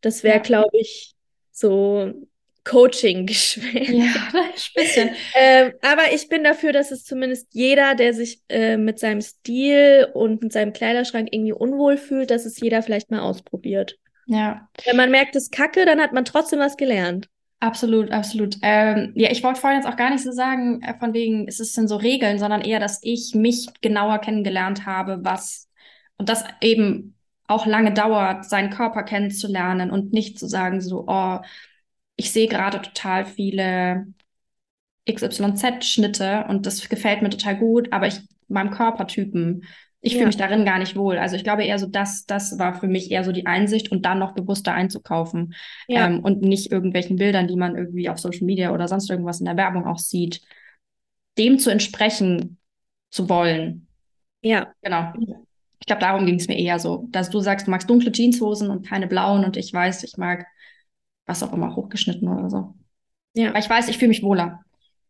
[0.00, 0.42] das wäre, ja.
[0.42, 1.14] glaube ich,
[1.50, 2.12] so
[2.66, 3.90] Coaching geschwächt.
[3.90, 5.10] Ja, ein bisschen.
[5.34, 10.08] ähm, aber ich bin dafür, dass es zumindest jeder, der sich äh, mit seinem Stil
[10.12, 13.98] und mit seinem Kleiderschrank irgendwie unwohl fühlt, dass es jeder vielleicht mal ausprobiert.
[14.26, 14.68] Ja.
[14.84, 17.28] Wenn man merkt, es ist kacke, dann hat man trotzdem was gelernt.
[17.60, 18.56] Absolut, absolut.
[18.62, 21.58] Ähm, ja, ich wollte vorhin jetzt auch gar nicht so sagen, äh, von wegen, ist
[21.60, 25.68] es denn so Regeln, sondern eher, dass ich mich genauer kennengelernt habe, was
[26.18, 27.14] und das eben
[27.46, 31.38] auch lange dauert, seinen Körper kennenzulernen und nicht zu sagen, so, oh,
[32.16, 34.06] ich sehe gerade total viele
[35.06, 39.64] XYZ-Schnitte und das gefällt mir total gut, aber ich meinem Körpertypen
[40.00, 40.18] ich ja.
[40.18, 41.18] fühle mich darin gar nicht wohl.
[41.18, 44.04] Also ich glaube eher so, das, das war für mich eher so die Einsicht und
[44.04, 45.54] dann noch bewusster einzukaufen
[45.88, 46.06] ja.
[46.06, 49.46] ähm, und nicht irgendwelchen Bildern, die man irgendwie auf Social Media oder sonst irgendwas in
[49.46, 50.42] der Werbung auch sieht,
[51.38, 52.58] dem zu entsprechen
[53.10, 53.88] zu wollen.
[54.42, 54.72] Ja.
[54.82, 55.12] Genau.
[55.80, 58.70] Ich glaube, darum ging es mir eher so, dass du sagst, du magst dunkle Jeanshosen
[58.70, 60.46] und keine blauen und ich weiß, ich mag
[61.26, 62.74] was auch immer hochgeschnitten oder so.
[63.34, 63.50] Ja.
[63.50, 64.60] Aber ich weiß, ich fühle mich wohler.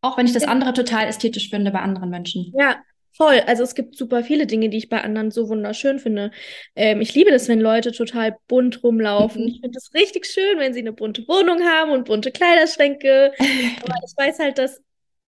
[0.01, 2.53] Auch wenn ich das andere total ästhetisch finde bei anderen Menschen.
[2.57, 2.77] Ja,
[3.16, 3.40] Voll.
[3.46, 6.31] Also es gibt super viele Dinge, die ich bei anderen so wunderschön finde.
[6.74, 9.42] Ähm, ich liebe das, wenn Leute total bunt rumlaufen.
[9.42, 9.48] Mhm.
[9.48, 13.33] Ich finde es richtig schön, wenn sie eine bunte Wohnung haben und bunte Kleiderschränke.
[13.83, 14.83] Aber ich weiß halt, dass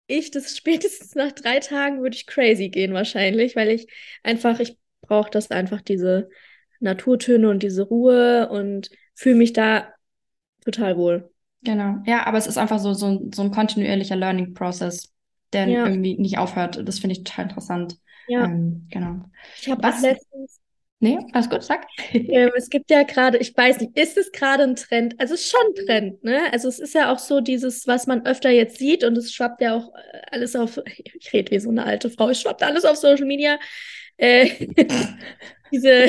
[0.07, 3.87] ich das spätestens nach drei Tagen würde ich crazy gehen wahrscheinlich, weil ich
[4.21, 6.29] einfach, ich brauche das einfach, diese
[6.81, 9.93] Naturtöne und diese Ruhe und fühle mich da
[10.63, 11.31] total wohl.
[11.63, 11.95] Genau.
[12.05, 15.13] Ja, aber es ist einfach so, so, so ein kontinuierlicher Learning Process.
[15.53, 15.85] Der ja.
[15.85, 16.81] irgendwie nicht aufhört.
[16.87, 17.97] Das finde ich total interessant.
[18.27, 18.45] Ja.
[18.45, 19.21] Ähm, genau.
[19.61, 20.59] Ich habe was letztens.
[20.99, 21.85] Nee, alles gut, sag.
[22.13, 25.19] Ähm, es gibt ja gerade, ich weiß nicht, ist es gerade ein Trend?
[25.19, 26.51] Also es ist schon ein Trend, ne?
[26.51, 29.61] Also es ist ja auch so dieses, was man öfter jetzt sieht und es schwappt
[29.61, 30.79] ja auch äh, alles auf,
[31.13, 33.59] ich rede wie so eine alte Frau, es schwappt alles auf Social Media.
[34.17, 34.49] Äh,
[35.71, 36.07] diese,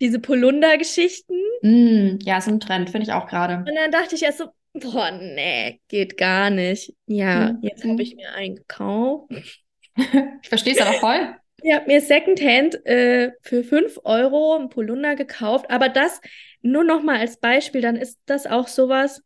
[0.00, 1.34] diese Polunder-Geschichten.
[1.62, 3.56] Mm, ja, ist ein Trend, finde ich auch gerade.
[3.56, 6.94] Und dann dachte ich erst so, boah, nee, geht gar nicht.
[7.06, 7.58] Ja, mhm.
[7.62, 9.30] jetzt habe ich mir einen gekauft.
[9.96, 11.34] ich verstehe es aber voll.
[11.62, 16.20] Ich habe mir Secondhand äh, für 5 Euro ein Polunder gekauft, aber das
[16.60, 19.22] nur noch mal als Beispiel, dann ist das auch sowas,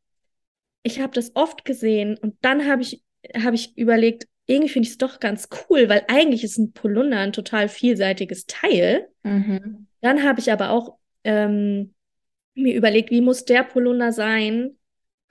[0.85, 3.03] ich habe das oft gesehen und dann habe ich,
[3.35, 7.19] hab ich überlegt, irgendwie finde ich es doch ganz cool, weil eigentlich ist ein Polunder
[7.19, 9.09] ein total vielseitiges Teil.
[9.23, 9.89] Mhm.
[10.01, 11.95] Dann habe ich aber auch ähm,
[12.55, 14.78] mir überlegt, wie muss der Polunder sein,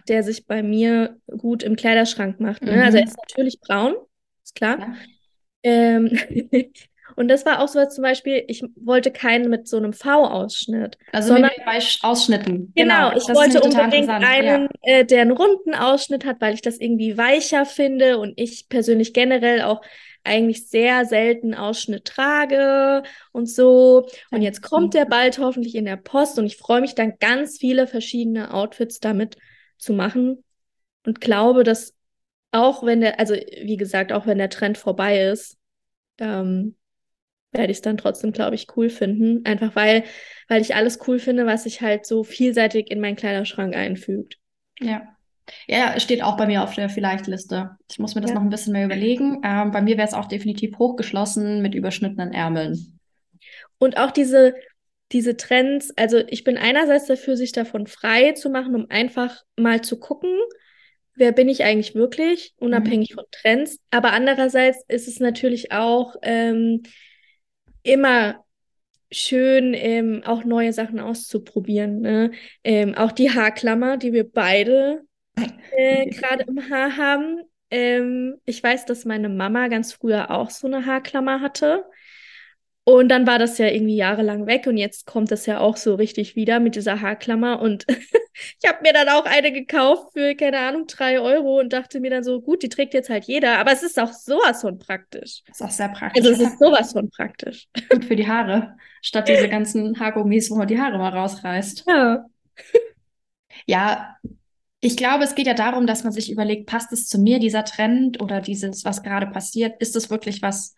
[0.10, 2.62] der sich bei mir gut im Kleiderschrank macht.
[2.64, 2.72] Ne?
[2.72, 2.86] Also mhm.
[2.86, 3.96] Also er ist natürlich braun,
[4.44, 4.80] ist klar.
[4.80, 4.96] Ja.
[5.64, 6.18] Ähm,
[7.18, 11.00] Und das war auch so zum Beispiel, ich wollte keinen mit so einem V-Ausschnitt.
[11.12, 12.72] Also sondern, bei Ausschnitten.
[12.76, 15.00] Genau, genau ich wollte unbedingt einen, ja.
[15.00, 19.14] äh, der einen runden Ausschnitt hat, weil ich das irgendwie weicher finde und ich persönlich
[19.14, 19.82] generell auch
[20.24, 24.08] eigentlich sehr selten Ausschnitt trage und so.
[24.30, 27.58] Und jetzt kommt der bald hoffentlich in der Post und ich freue mich dann ganz
[27.58, 29.38] viele verschiedene Outfits damit
[29.78, 30.44] zu machen
[31.06, 31.94] und glaube, dass
[32.52, 35.58] auch wenn der, also wie gesagt, auch wenn der Trend vorbei ist,
[36.20, 36.76] ähm,
[37.52, 39.46] werde ich es dann trotzdem, glaube ich, cool finden.
[39.46, 40.04] Einfach weil,
[40.48, 44.38] weil ich alles cool finde, was sich halt so vielseitig in meinen Kleiderschrank einfügt.
[44.80, 45.04] Ja.
[45.66, 47.78] Ja, steht auch bei mir auf der Vielleicht-Liste.
[47.90, 48.36] Ich muss mir das ja.
[48.36, 49.42] noch ein bisschen mehr überlegen.
[49.46, 53.00] Ähm, bei mir wäre es auch definitiv hochgeschlossen mit überschnittenen Ärmeln.
[53.78, 54.56] Und auch diese,
[55.12, 59.82] diese Trends, also ich bin einerseits dafür, sich davon frei zu machen, um einfach mal
[59.82, 60.38] zu gucken,
[61.16, 63.16] wer bin ich eigentlich wirklich, unabhängig mhm.
[63.16, 63.80] von Trends.
[63.92, 66.84] Aber andererseits ist es natürlich auch ähm,
[67.84, 68.44] immer
[69.12, 72.02] schön, ähm, auch neue Sachen auszuprobieren.
[72.02, 72.32] Ne?
[72.64, 75.04] Ähm, auch die Haarklammer, die wir beide
[75.72, 77.42] äh, gerade im Haar haben.
[77.72, 81.86] Ähm, ich weiß, dass meine Mama ganz früher auch so eine Haarklammer hatte.
[82.90, 85.96] Und dann war das ja irgendwie jahrelang weg und jetzt kommt das ja auch so
[85.96, 87.60] richtig wieder mit dieser Haarklammer.
[87.60, 92.00] Und ich habe mir dann auch eine gekauft für, keine Ahnung, drei Euro und dachte
[92.00, 93.60] mir dann so, gut, die trägt jetzt halt jeder.
[93.60, 95.42] Aber es ist auch sowas von praktisch.
[95.48, 96.24] Das ist auch sehr praktisch.
[96.24, 97.68] Also es ist sowas von praktisch.
[97.90, 98.78] Gut für die Haare.
[99.02, 101.84] Statt diese ganzen Haargummis, wo man die Haare mal rausreißt.
[101.90, 102.26] Ja.
[103.66, 104.16] ja,
[104.80, 107.66] ich glaube, es geht ja darum, dass man sich überlegt, passt es zu mir, dieser
[107.66, 109.82] Trend oder dieses, was gerade passiert?
[109.82, 110.74] Ist es wirklich was,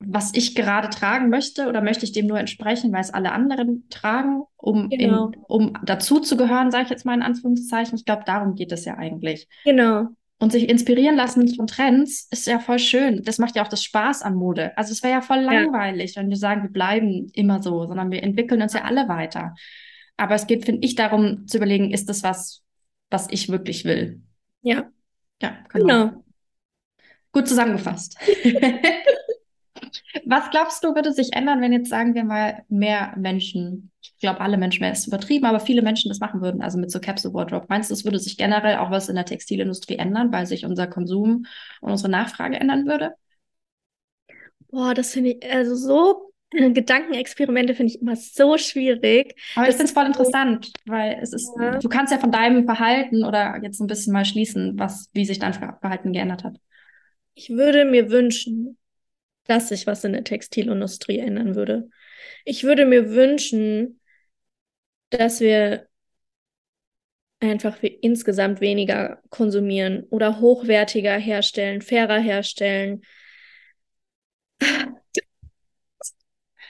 [0.00, 3.88] was ich gerade tragen möchte oder möchte ich dem nur entsprechen, weil es alle anderen
[3.90, 5.30] tragen, um, genau.
[5.30, 7.96] in, um dazu zu gehören, sage ich jetzt mal in Anführungszeichen.
[7.96, 9.48] Ich glaube, darum geht es ja eigentlich.
[9.64, 10.08] Genau.
[10.40, 13.24] Und sich inspirieren lassen von Trends ist ja voll schön.
[13.24, 14.76] Das macht ja auch das Spaß an Mode.
[14.78, 16.22] Also es wäre ja voll langweilig, ja.
[16.22, 19.54] wenn wir sagen, wir bleiben immer so, sondern wir entwickeln uns ja alle weiter.
[20.16, 22.62] Aber es geht, finde ich, darum zu überlegen, ist das was,
[23.10, 24.20] was ich wirklich will?
[24.62, 24.88] Ja.
[25.42, 25.86] Ja, genau.
[25.86, 26.24] genau.
[27.32, 28.16] Gut zusammengefasst.
[30.24, 34.40] Was glaubst du, würde sich ändern, wenn jetzt, sagen wir mal, mehr Menschen, ich glaube,
[34.40, 37.34] alle Menschen wäre es übertrieben, aber viele Menschen das machen würden, also mit so Capsule
[37.34, 37.66] Wardrobe?
[37.68, 40.86] Meinst du, es würde sich generell auch was in der Textilindustrie ändern, weil sich unser
[40.86, 41.46] Konsum
[41.80, 43.14] und unsere Nachfrage ändern würde?
[44.70, 49.34] Boah, das finde ich, also so Gedankenexperimente finde ich immer so schwierig.
[49.54, 51.78] Aber ich finde es voll interessant, weil es ist, ja.
[51.78, 55.38] du kannst ja von deinem Verhalten oder jetzt ein bisschen mal schließen, was, wie sich
[55.38, 56.56] dein Verhalten geändert hat.
[57.34, 58.78] Ich würde mir wünschen,
[59.48, 61.90] dass sich was in der Textilindustrie ändern würde.
[62.44, 64.00] Ich würde mir wünschen,
[65.10, 65.88] dass wir
[67.40, 73.02] einfach insgesamt weniger konsumieren oder hochwertiger herstellen, fairer herstellen.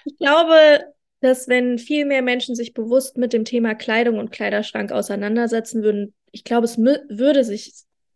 [0.05, 0.85] Ich glaube,
[1.21, 6.15] dass wenn viel mehr Menschen sich bewusst mit dem Thema Kleidung und Kleiderschrank auseinandersetzen würden,
[6.31, 7.73] ich glaube, es würde sich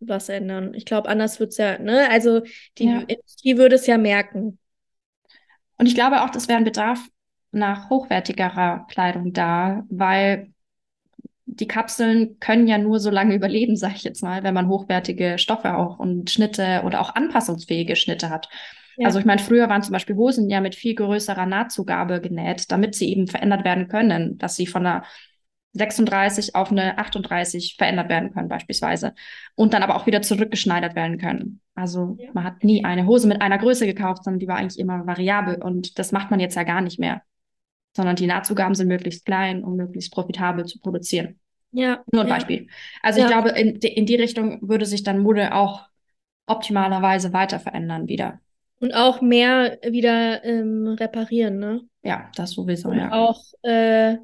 [0.09, 0.75] was ändern.
[0.75, 2.09] Ich glaube, anders wird es ja, ne?
[2.11, 2.43] Also
[2.79, 3.01] die ja.
[3.01, 4.59] Industrie würde es ja merken.
[5.79, 7.01] Und ich glaube auch, das wäre ein Bedarf
[7.51, 10.53] nach hochwertigerer Kleidung da, weil
[11.45, 15.39] die Kapseln können ja nur so lange überleben, sage ich jetzt mal, wenn man hochwertige
[15.39, 18.49] Stoffe auch und Schnitte oder auch anpassungsfähige Schnitte hat.
[18.97, 19.07] Ja.
[19.07, 22.95] Also ich meine, früher waren zum Beispiel Hosen ja mit viel größerer Nahtzugabe genäht, damit
[22.95, 25.05] sie eben verändert werden können, dass sie von einer
[25.75, 29.15] 36 auf eine 38 verändert werden können beispielsweise
[29.55, 31.61] und dann aber auch wieder zurückgeschneidert werden können.
[31.75, 32.31] Also ja.
[32.35, 35.63] man hat nie eine Hose mit einer Größe gekauft, sondern die war eigentlich immer variabel
[35.63, 37.23] und das macht man jetzt ja gar nicht mehr,
[37.97, 41.39] sondern die Nahtzugaben sind möglichst klein, um möglichst profitabel zu produzieren.
[41.73, 42.05] Ja.
[42.13, 42.35] Nur ein ja.
[42.35, 42.69] Beispiel.
[43.03, 43.25] Also ja.
[43.25, 45.87] ich glaube, in, in die Richtung würde sich dann Mode auch
[46.47, 48.41] optimalerweise weiter verändern wieder.
[48.79, 51.83] Und auch mehr wieder ähm, reparieren, ne?
[52.03, 53.13] Ja, das sowieso, Und ja.
[53.13, 54.17] auch äh,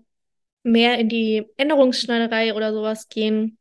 [0.62, 3.58] mehr in die Änderungsschneiderei oder sowas gehen.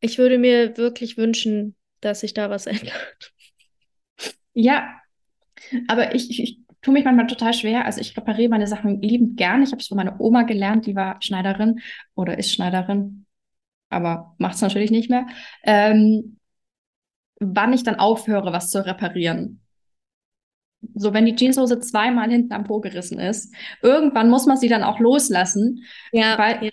[0.00, 3.32] Ich würde mir wirklich wünschen, dass sich da was ändert.
[4.54, 5.00] Ja,
[5.88, 7.84] aber ich, ich, ich tue mich manchmal total schwer.
[7.86, 9.62] Also ich repariere meine Sachen liebend gern.
[9.62, 11.80] Ich habe es von meiner Oma gelernt, die war Schneiderin
[12.14, 13.26] oder ist Schneiderin,
[13.90, 15.26] aber macht es natürlich nicht mehr.
[15.64, 16.38] Ähm,
[17.40, 19.61] wann ich dann aufhöre, was zu reparieren.
[20.94, 24.82] So, wenn die Jeanshose zweimal hinten am Po gerissen ist, irgendwann muss man sie dann
[24.82, 26.70] auch loslassen, Ja, weil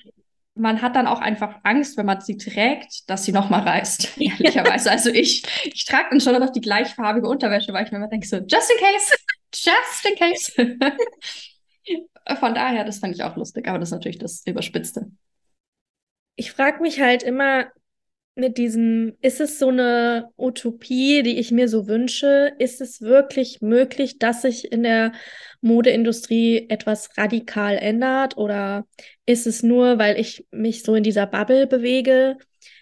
[0.56, 4.20] man hat dann auch einfach Angst, wenn man sie trägt, dass sie nochmal reißt.
[4.20, 4.92] Ehrlicherweise.
[4.92, 8.28] Also ich, ich trage dann schon noch die gleichfarbige Unterwäsche, weil ich mir immer denke,
[8.28, 9.16] so, just in case,
[9.54, 10.98] just in case.
[12.40, 15.10] Von daher, das fand ich auch lustig, aber das ist natürlich das Überspitzte.
[16.36, 17.66] Ich frage mich halt immer
[18.36, 22.54] mit diesem, ist es so eine Utopie, die ich mir so wünsche?
[22.58, 25.12] Ist es wirklich möglich, dass sich in der
[25.62, 28.38] Modeindustrie etwas radikal ändert?
[28.38, 28.88] Oder
[29.26, 32.38] ist es nur, weil ich mich so in dieser Bubble bewege,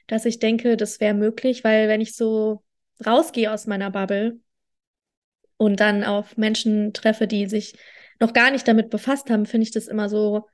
[0.05, 1.63] dass ich denke, das wäre möglich?
[1.63, 2.63] Weil wenn ich so
[3.05, 4.39] rausgehe aus meiner Bubble
[5.57, 7.73] und dann auf Menschen treffe, die sich
[8.19, 10.45] noch gar nicht damit befasst haben, finde ich das immer so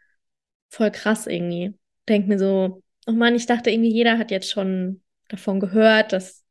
[0.69, 1.73] voll krass irgendwie.
[2.07, 6.43] Denk mir so, oh Mann, ich dachte irgendwie, jeder hat jetzt schon davon gehört, dass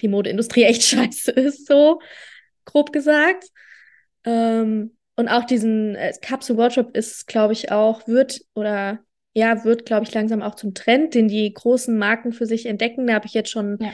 [0.00, 2.00] die Modeindustrie echt scheiße ist, so
[2.64, 3.48] grob gesagt.
[4.24, 9.00] Ähm, und auch diesen äh, Capsule Wardrobe ist, glaube ich, auch, wird oder
[9.34, 13.06] ja, wird, glaube ich, langsam auch zum Trend, den die großen Marken für sich entdecken.
[13.06, 13.92] Da habe ich jetzt schon Ja.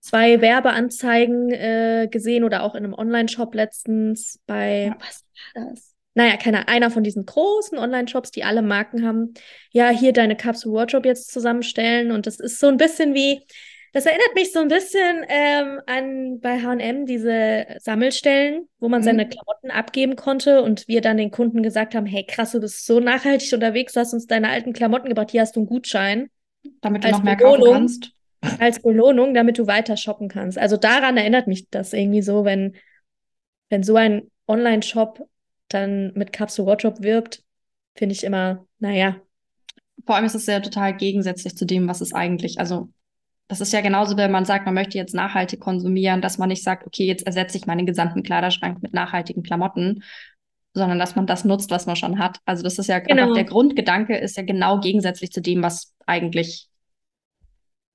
[0.00, 4.96] zwei Werbeanzeigen äh, gesehen oder auch in einem Online-Shop letztens bei, Ja.
[5.00, 5.95] was war das?
[6.16, 9.34] Naja, keine, einer von diesen großen Online-Shops, die alle Marken haben.
[9.70, 12.10] Ja, hier deine Capsule Wardrobe jetzt zusammenstellen.
[12.10, 13.42] Und das ist so ein bisschen wie,
[13.92, 19.04] das erinnert mich so ein bisschen ähm, an bei H&M diese Sammelstellen, wo man Mhm.
[19.04, 22.86] seine Klamotten abgeben konnte und wir dann den Kunden gesagt haben, hey krass, du bist
[22.86, 26.30] so nachhaltig unterwegs, du hast uns deine alten Klamotten gebracht, hier hast du einen Gutschein
[26.80, 27.74] Damit du Als noch mehr kaufen Belohnung.
[27.74, 28.12] kannst.
[28.58, 30.56] als Belohnung, damit du weiter shoppen kannst.
[30.58, 32.76] Also daran erinnert mich das irgendwie so, wenn,
[33.70, 35.28] wenn so ein Online-Shop
[35.76, 37.44] dann mit Capsule Wardrobe wirbt,
[37.96, 39.16] finde ich immer, naja,
[40.06, 42.88] Vor allem ist es ja total gegensätzlich zu dem, was es eigentlich, also
[43.48, 46.64] das ist ja genauso, wenn man sagt, man möchte jetzt nachhaltig konsumieren, dass man nicht
[46.64, 50.02] sagt, okay, jetzt ersetze ich meinen gesamten Kleiderschrank mit nachhaltigen Klamotten,
[50.74, 52.38] sondern dass man das nutzt, was man schon hat.
[52.44, 53.34] Also das ist ja Genau.
[53.34, 56.68] der Grundgedanke ist ja genau gegensätzlich zu dem, was eigentlich,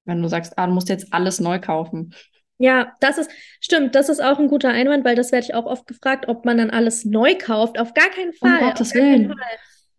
[0.05, 2.13] wenn du sagst, ah, du musst jetzt alles neu kaufen.
[2.61, 5.65] Ja, das ist, stimmt, das ist auch ein guter Einwand, weil das werde ich auch
[5.65, 7.79] oft gefragt, ob man dann alles neu kauft.
[7.79, 8.59] Auf gar keinen Um Fall.
[8.59, 9.39] Gottes gar keinen Willen.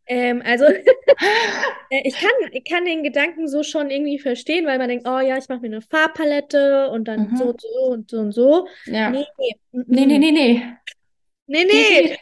[0.07, 0.65] Ähm, also,
[1.91, 5.21] äh, ich kann, ich kann den Gedanken so schon irgendwie verstehen, weil man denkt, oh
[5.21, 7.37] ja, ich mache mir eine Farbpalette und dann Mhm.
[7.37, 8.67] so und so und so und so.
[8.87, 9.11] Ja.
[9.11, 10.63] Nee, nee, Nee, nee, nee, nee.
[11.47, 12.17] Nee, nee.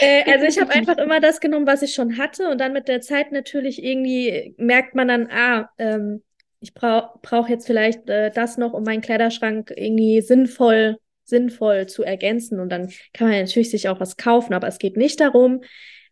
[0.00, 2.88] Äh, also ich habe einfach immer das genommen, was ich schon hatte und dann mit
[2.88, 6.22] der Zeit natürlich irgendwie merkt man dann, ah, ähm,
[6.64, 12.02] ich brauche brauch jetzt vielleicht äh, das noch, um meinen Kleiderschrank irgendwie sinnvoll, sinnvoll zu
[12.02, 12.58] ergänzen.
[12.58, 15.60] Und dann kann man natürlich sich auch was kaufen, aber es geht nicht darum,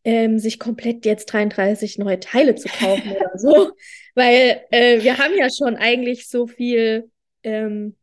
[0.04, 3.72] ähm, sich komplett jetzt 33 neue Teile zu kaufen oder so,
[4.14, 7.10] weil äh, wir haben ja schon eigentlich so viel
[7.42, 7.96] ähm,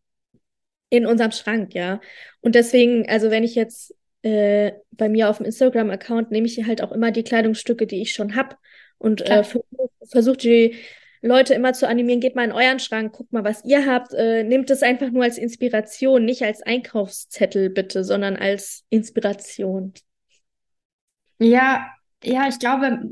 [0.89, 2.01] in unserem Schrank, ja.
[2.41, 6.81] Und deswegen, also wenn ich jetzt äh, bei mir auf dem Instagram-Account nehme ich halt
[6.81, 8.55] auch immer die Kleidungsstücke, die ich schon habe
[8.97, 10.75] und äh, versuche versuch die
[11.21, 14.43] Leute immer zu animieren, geht mal in euren Schrank, guckt mal, was ihr habt, äh,
[14.43, 19.93] nehmt es einfach nur als Inspiration, nicht als Einkaufszettel bitte, sondern als Inspiration.
[21.39, 21.88] Ja,
[22.23, 23.12] ja, ich glaube,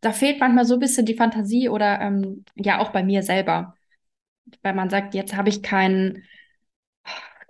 [0.00, 3.74] da fehlt manchmal so ein bisschen die Fantasie oder ähm, ja auch bei mir selber.
[4.62, 6.24] Weil man sagt, jetzt habe ich keinen,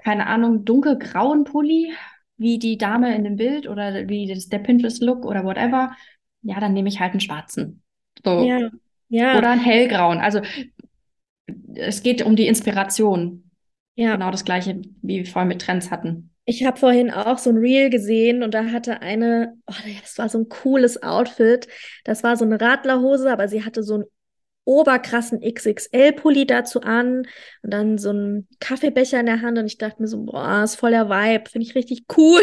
[0.03, 1.93] keine Ahnung, dunkelgrauen Pulli,
[2.37, 5.93] wie die Dame in dem Bild oder wie das, der Pinterest-Look oder whatever.
[6.43, 7.83] Ja, dann nehme ich halt einen schwarzen.
[8.25, 8.45] So.
[8.45, 8.71] Ja,
[9.09, 10.19] ja, Oder einen hellgrauen.
[10.19, 10.41] Also
[11.75, 13.51] es geht um die Inspiration.
[13.95, 14.13] ja.
[14.15, 16.31] Genau das gleiche, wie wir vorhin mit Trends hatten.
[16.45, 20.31] Ich habe vorhin auch so ein Reel gesehen und da hatte eine, oh, das war
[20.31, 21.69] so ein cooles Outfit.
[22.05, 24.05] Das war so eine Radlerhose, aber sie hatte so einen
[24.65, 27.27] oberkrassen XXL-Pulli dazu an
[27.63, 30.77] und dann so einen Kaffeebecher in der Hand und ich dachte mir so, boah, ist
[30.77, 32.41] voll der Vibe, finde ich richtig cool.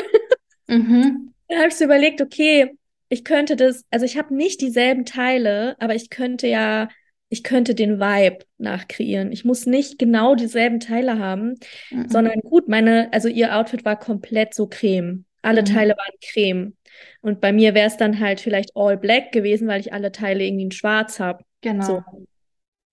[0.68, 1.34] Mhm.
[1.48, 2.76] Dann habe ich so überlegt, okay,
[3.16, 6.90] ich könnte das, also ich habe nicht dieselben Teile, aber ich könnte ja,
[7.30, 9.32] ich könnte den Vibe nachkreieren.
[9.32, 11.56] Ich muss nicht genau dieselben Teile haben,
[11.92, 12.10] Mhm.
[12.10, 15.24] sondern gut, meine, also ihr Outfit war komplett so Creme.
[15.42, 15.66] Alle Mhm.
[15.66, 16.76] Teile waren Creme.
[17.22, 20.44] Und bei mir wäre es dann halt vielleicht all black gewesen, weil ich alle Teile
[20.44, 21.44] irgendwie in schwarz habe.
[21.62, 21.86] Genau.
[21.86, 22.04] So.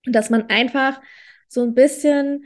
[0.07, 1.01] Und dass man einfach
[1.49, 2.45] so ein bisschen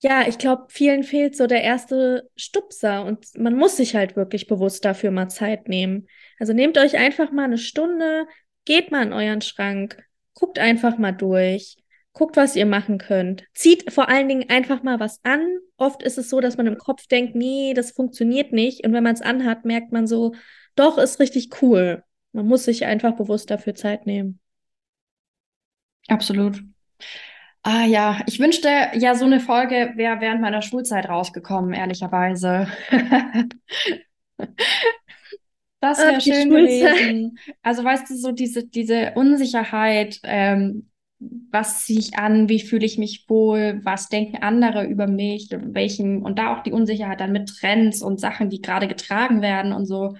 [0.00, 4.46] ja, ich glaube, vielen fehlt so der erste Stupser und man muss sich halt wirklich
[4.46, 6.06] bewusst dafür mal Zeit nehmen.
[6.38, 8.26] Also nehmt euch einfach mal eine Stunde,
[8.64, 10.02] geht mal in euren Schrank,
[10.34, 11.76] guckt einfach mal durch,
[12.12, 13.44] guckt, was ihr machen könnt.
[13.54, 15.58] Zieht vor allen Dingen einfach mal was an.
[15.76, 18.84] Oft ist es so, dass man im Kopf denkt, nee, das funktioniert nicht.
[18.84, 20.34] Und wenn man es anhat, merkt man so,
[20.74, 22.02] doch, ist richtig cool.
[22.32, 24.40] Man muss sich einfach bewusst dafür Zeit nehmen.
[26.08, 26.62] Absolut.
[27.62, 32.68] Ah ja, ich wünschte, ja, so eine Folge wäre während meiner Schulzeit rausgekommen, ehrlicherweise.
[35.80, 37.38] Das wäre schön gewesen.
[37.62, 42.98] Also weißt du, so diese, diese Unsicherheit, ähm, was ziehe ich an, wie fühle ich
[42.98, 47.48] mich wohl, was denken andere über mich, welchen, und da auch die Unsicherheit dann mit
[47.48, 50.14] Trends und Sachen, die gerade getragen werden und so.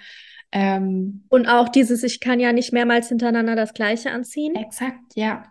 [0.50, 4.54] Ähm, und auch dieses, ich kann ja nicht mehrmals hintereinander das Gleiche anziehen.
[4.54, 5.44] Exakt, ja.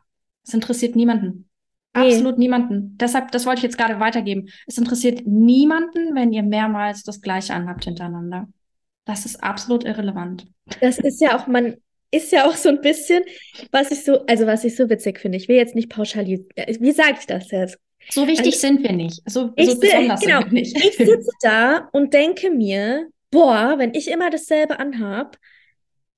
[0.46, 1.50] Es interessiert niemanden.
[1.96, 2.14] Nee.
[2.14, 2.98] Absolut niemanden.
[2.98, 4.50] Deshalb, das wollte ich jetzt gerade weitergeben.
[4.66, 8.48] Es interessiert niemanden, wenn ihr mehrmals das Gleiche anhabt hintereinander.
[9.08, 10.46] Das ist absolut irrelevant.
[10.82, 11.78] Das ist ja auch, man
[12.12, 13.24] ist ja auch so ein bisschen,
[13.72, 15.38] was ich so, also was ich so witzig finde.
[15.38, 16.50] Ich will jetzt nicht pauschalisieren.
[16.80, 17.78] Wie sage ich das jetzt?
[18.10, 19.22] So wichtig also, sind wir nicht.
[19.26, 20.78] So, so besonders genau, sind wir nicht.
[20.78, 25.38] Ich sitze da und denke mir, boah, wenn ich immer dasselbe anhab,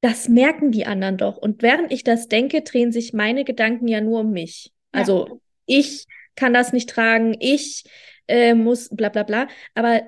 [0.02, 1.38] das merken die anderen doch.
[1.38, 4.72] Und während ich das denke, drehen sich meine Gedanken ja nur um mich.
[4.94, 5.02] Ja.
[5.02, 7.84] Also ich kann das nicht tragen, ich
[8.28, 9.48] äh, muss bla bla bla.
[9.74, 10.04] Aber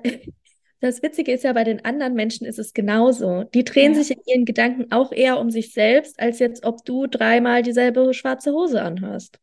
[0.82, 3.44] das Witzige ist ja, bei den anderen Menschen ist es genauso.
[3.44, 4.02] Die drehen ja.
[4.02, 8.12] sich in ihren Gedanken auch eher um sich selbst, als jetzt, ob du dreimal dieselbe
[8.12, 9.38] schwarze Hose anhast.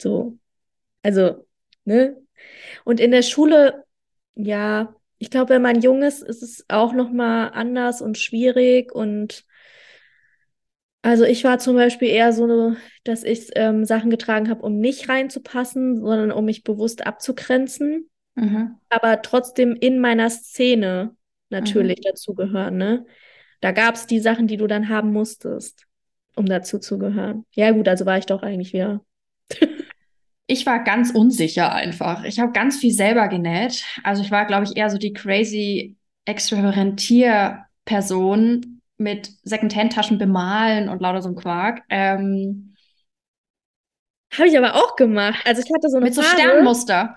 [0.00, 0.38] So.
[1.02, 1.46] Also,
[1.86, 2.14] ne?
[2.84, 3.84] Und in der Schule,
[4.34, 8.94] ja, ich glaube, wenn man jung ist, ist es auch noch mal anders und schwierig
[8.94, 9.44] und
[11.02, 15.08] also ich war zum Beispiel eher so, dass ich ähm, Sachen getragen habe, um nicht
[15.08, 18.10] reinzupassen, sondern um mich bewusst abzugrenzen
[18.40, 18.76] mhm.
[18.88, 21.14] aber trotzdem in meiner Szene
[21.50, 22.04] natürlich mhm.
[22.04, 22.76] dazugehören.
[22.76, 23.06] Ne?
[23.60, 25.84] Da gab es die Sachen, die du dann haben musstest,
[26.34, 27.44] um dazu zu gehören.
[27.54, 29.04] Ja, gut, also war ich doch eigentlich wieder.
[30.46, 32.24] ich war ganz unsicher einfach.
[32.24, 33.84] Ich habe ganz viel selber genäht.
[34.02, 41.22] Also ich war, glaube ich, eher so die crazy Experimentier-Person mit Secondhand-Taschen bemalen und lauter
[41.22, 41.82] so ein Quark.
[41.88, 42.70] Ähm,
[44.32, 45.40] habe ich aber auch gemacht.
[45.44, 47.16] Also ich hatte so eine Mit so Sternmuster.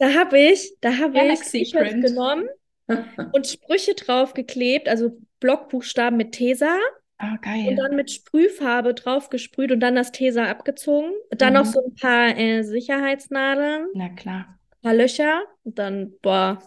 [0.00, 1.18] Da habe ich, da habe
[1.52, 2.48] ich genommen
[3.32, 6.78] und Sprüche draufgeklebt, also Blockbuchstaben mit Tesa.
[7.18, 7.68] Ah, geil.
[7.68, 11.12] Und dann mit Sprühfarbe draufgesprüht und dann das Tesa abgezogen.
[11.30, 11.58] Dann mhm.
[11.58, 13.88] noch so ein paar äh, Sicherheitsnadeln.
[13.92, 14.58] Na klar.
[14.70, 15.42] Ein paar Löcher.
[15.64, 16.62] Und dann, boah,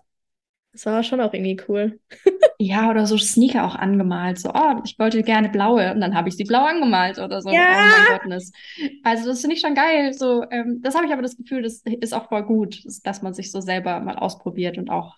[0.74, 2.00] das war schon auch irgendwie cool.
[2.60, 4.40] ja, oder so Sneaker auch angemalt.
[4.40, 7.50] So, oh, ich wollte gerne blaue und dann habe ich sie blau angemalt oder so.
[7.52, 7.62] Ja.
[7.62, 8.52] Oh mein Gottness.
[9.04, 10.14] Also das finde ich schon geil.
[10.14, 13.36] So, ähm, das habe ich aber das Gefühl, das ist auch voll gut, dass man
[13.36, 15.18] sich so selber mal ausprobiert und auch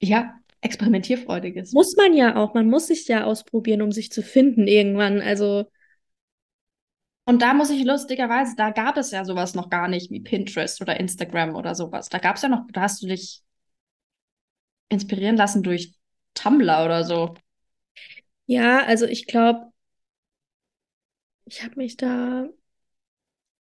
[0.00, 1.74] ja, experimentierfreudig ist.
[1.74, 2.54] Muss man ja auch.
[2.54, 5.20] Man muss sich ja ausprobieren, um sich zu finden irgendwann.
[5.20, 5.66] Also
[7.28, 10.80] und da muss ich lustigerweise, da gab es ja sowas noch gar nicht wie Pinterest
[10.80, 12.08] oder Instagram oder sowas.
[12.08, 13.42] Da gab es ja noch, da hast du dich
[14.88, 15.92] inspirieren lassen durch
[16.32, 17.34] Tumblr oder so.
[18.46, 19.70] Ja, also ich glaube,
[21.44, 22.48] ich habe mich da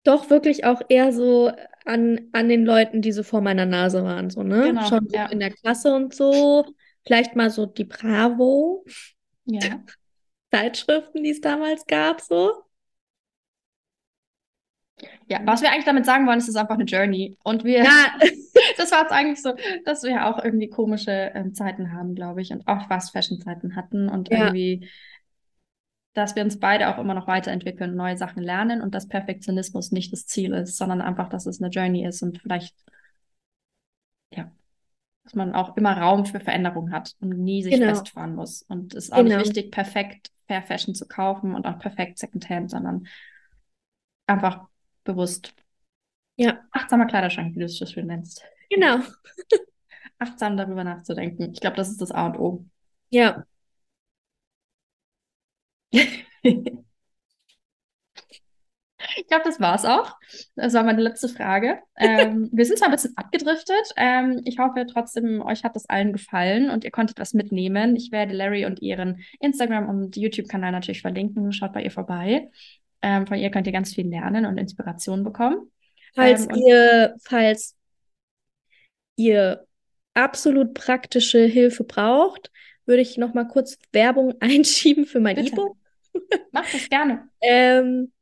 [0.04, 1.50] doch wirklich auch eher so
[1.84, 4.62] an, an den Leuten, die so vor meiner Nase waren, so, ne?
[4.62, 5.26] Genau, Schon so ja.
[5.26, 6.72] in der Klasse und so.
[7.04, 8.84] Vielleicht mal so die Bravo.
[9.44, 9.82] Ja.
[10.52, 12.65] Zeitschriften, die es damals gab, so.
[15.28, 17.36] Ja, was wir eigentlich damit sagen wollen, ist, es ist einfach eine Journey.
[17.42, 18.14] Und wir, ja.
[18.76, 19.52] das war jetzt eigentlich so,
[19.84, 24.30] dass wir auch irgendwie komische ähm, Zeiten haben, glaube ich, und auch Fast-Fashion-Zeiten hatten und
[24.30, 24.38] ja.
[24.38, 24.88] irgendwie,
[26.14, 30.12] dass wir uns beide auch immer noch weiterentwickeln, neue Sachen lernen und dass Perfektionismus nicht
[30.12, 32.74] das Ziel ist, sondern einfach, dass es eine Journey ist und vielleicht,
[34.34, 34.50] ja,
[35.24, 37.88] dass man auch immer Raum für Veränderung hat und nie sich genau.
[37.88, 38.62] festfahren muss.
[38.62, 39.38] Und es ist auch genau.
[39.38, 43.08] nicht wichtig, perfekt Fair Fashion zu kaufen und auch perfekt Secondhand, sondern
[44.28, 44.68] einfach
[45.06, 45.54] bewusst.
[46.36, 46.60] Ja.
[46.70, 48.42] Achtsamer Kleiderschrank, wie du es so schön nennst.
[48.68, 48.98] Genau.
[50.18, 51.52] Achtsam darüber nachzudenken.
[51.52, 52.64] Ich glaube, das ist das A und O.
[53.10, 53.44] Ja.
[59.16, 60.14] Ich glaube, das war's auch.
[60.56, 61.80] Das war meine letzte Frage.
[61.96, 63.92] Ähm, wir sind zwar ein bisschen abgedriftet.
[63.96, 67.96] Ähm, ich hoffe trotzdem, euch hat das allen gefallen und ihr konntet was mitnehmen.
[67.96, 71.52] Ich werde Larry und ihren Instagram- und YouTube-Kanal natürlich verlinken.
[71.52, 72.50] Schaut bei ihr vorbei.
[73.02, 75.70] Ähm, von ihr könnt ihr ganz viel lernen und Inspiration bekommen.
[76.14, 77.74] Falls ähm, ihr, falls
[79.16, 79.66] ihr
[80.14, 82.50] absolut praktische Hilfe braucht,
[82.86, 85.76] würde ich noch mal kurz Werbung einschieben für mein E-Book.
[86.52, 87.28] Mach das gerne.
[87.40, 88.12] ähm,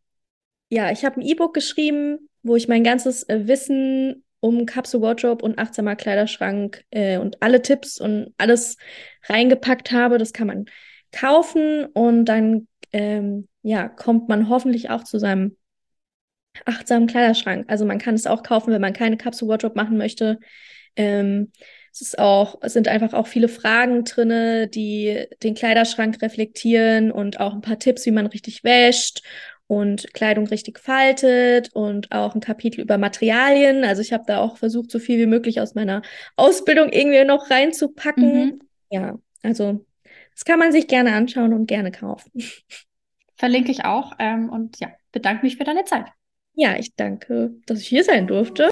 [0.71, 5.45] ja, ich habe ein E-Book geschrieben wo ich mein ganzes äh, Wissen um Capsule Wardrobe
[5.45, 8.77] und achtsamer Kleiderschrank äh, und alle Tipps und alles
[9.25, 10.19] reingepackt habe.
[10.19, 10.67] Das kann man
[11.11, 15.57] kaufen und dann ähm, ja, kommt man hoffentlich auch zu seinem
[16.65, 17.65] achtsamen Kleiderschrank.
[17.69, 20.39] Also man kann es auch kaufen, wenn man keine Capsule Wardrobe machen möchte.
[20.95, 21.51] Ähm,
[21.93, 27.41] es ist auch, es sind einfach auch viele Fragen drinne, die den Kleiderschrank reflektieren und
[27.41, 29.23] auch ein paar Tipps, wie man richtig wäscht
[29.67, 33.83] und Kleidung richtig faltet und auch ein Kapitel über Materialien.
[33.83, 36.03] Also ich habe da auch versucht, so viel wie möglich aus meiner
[36.37, 38.45] Ausbildung irgendwie noch reinzupacken.
[38.45, 38.61] Mhm.
[38.91, 39.85] Ja, also
[40.35, 42.31] das kann man sich gerne anschauen und gerne kaufen.
[43.37, 46.07] Verlinke ich auch ähm, und ja, bedanke mich für deine Zeit.
[46.55, 48.71] Ja, ich danke, dass ich hier sein durfte.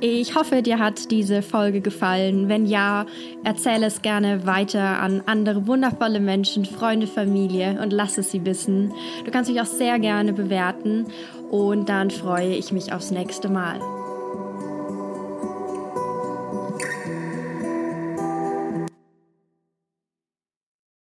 [0.00, 2.48] Ich hoffe, dir hat diese Folge gefallen.
[2.48, 3.06] Wenn ja,
[3.44, 8.92] erzähle es gerne weiter an andere wundervolle Menschen, Freunde, Familie und lass es sie wissen.
[9.24, 11.06] Du kannst mich auch sehr gerne bewerten
[11.52, 14.01] und dann freue ich mich aufs nächste Mal.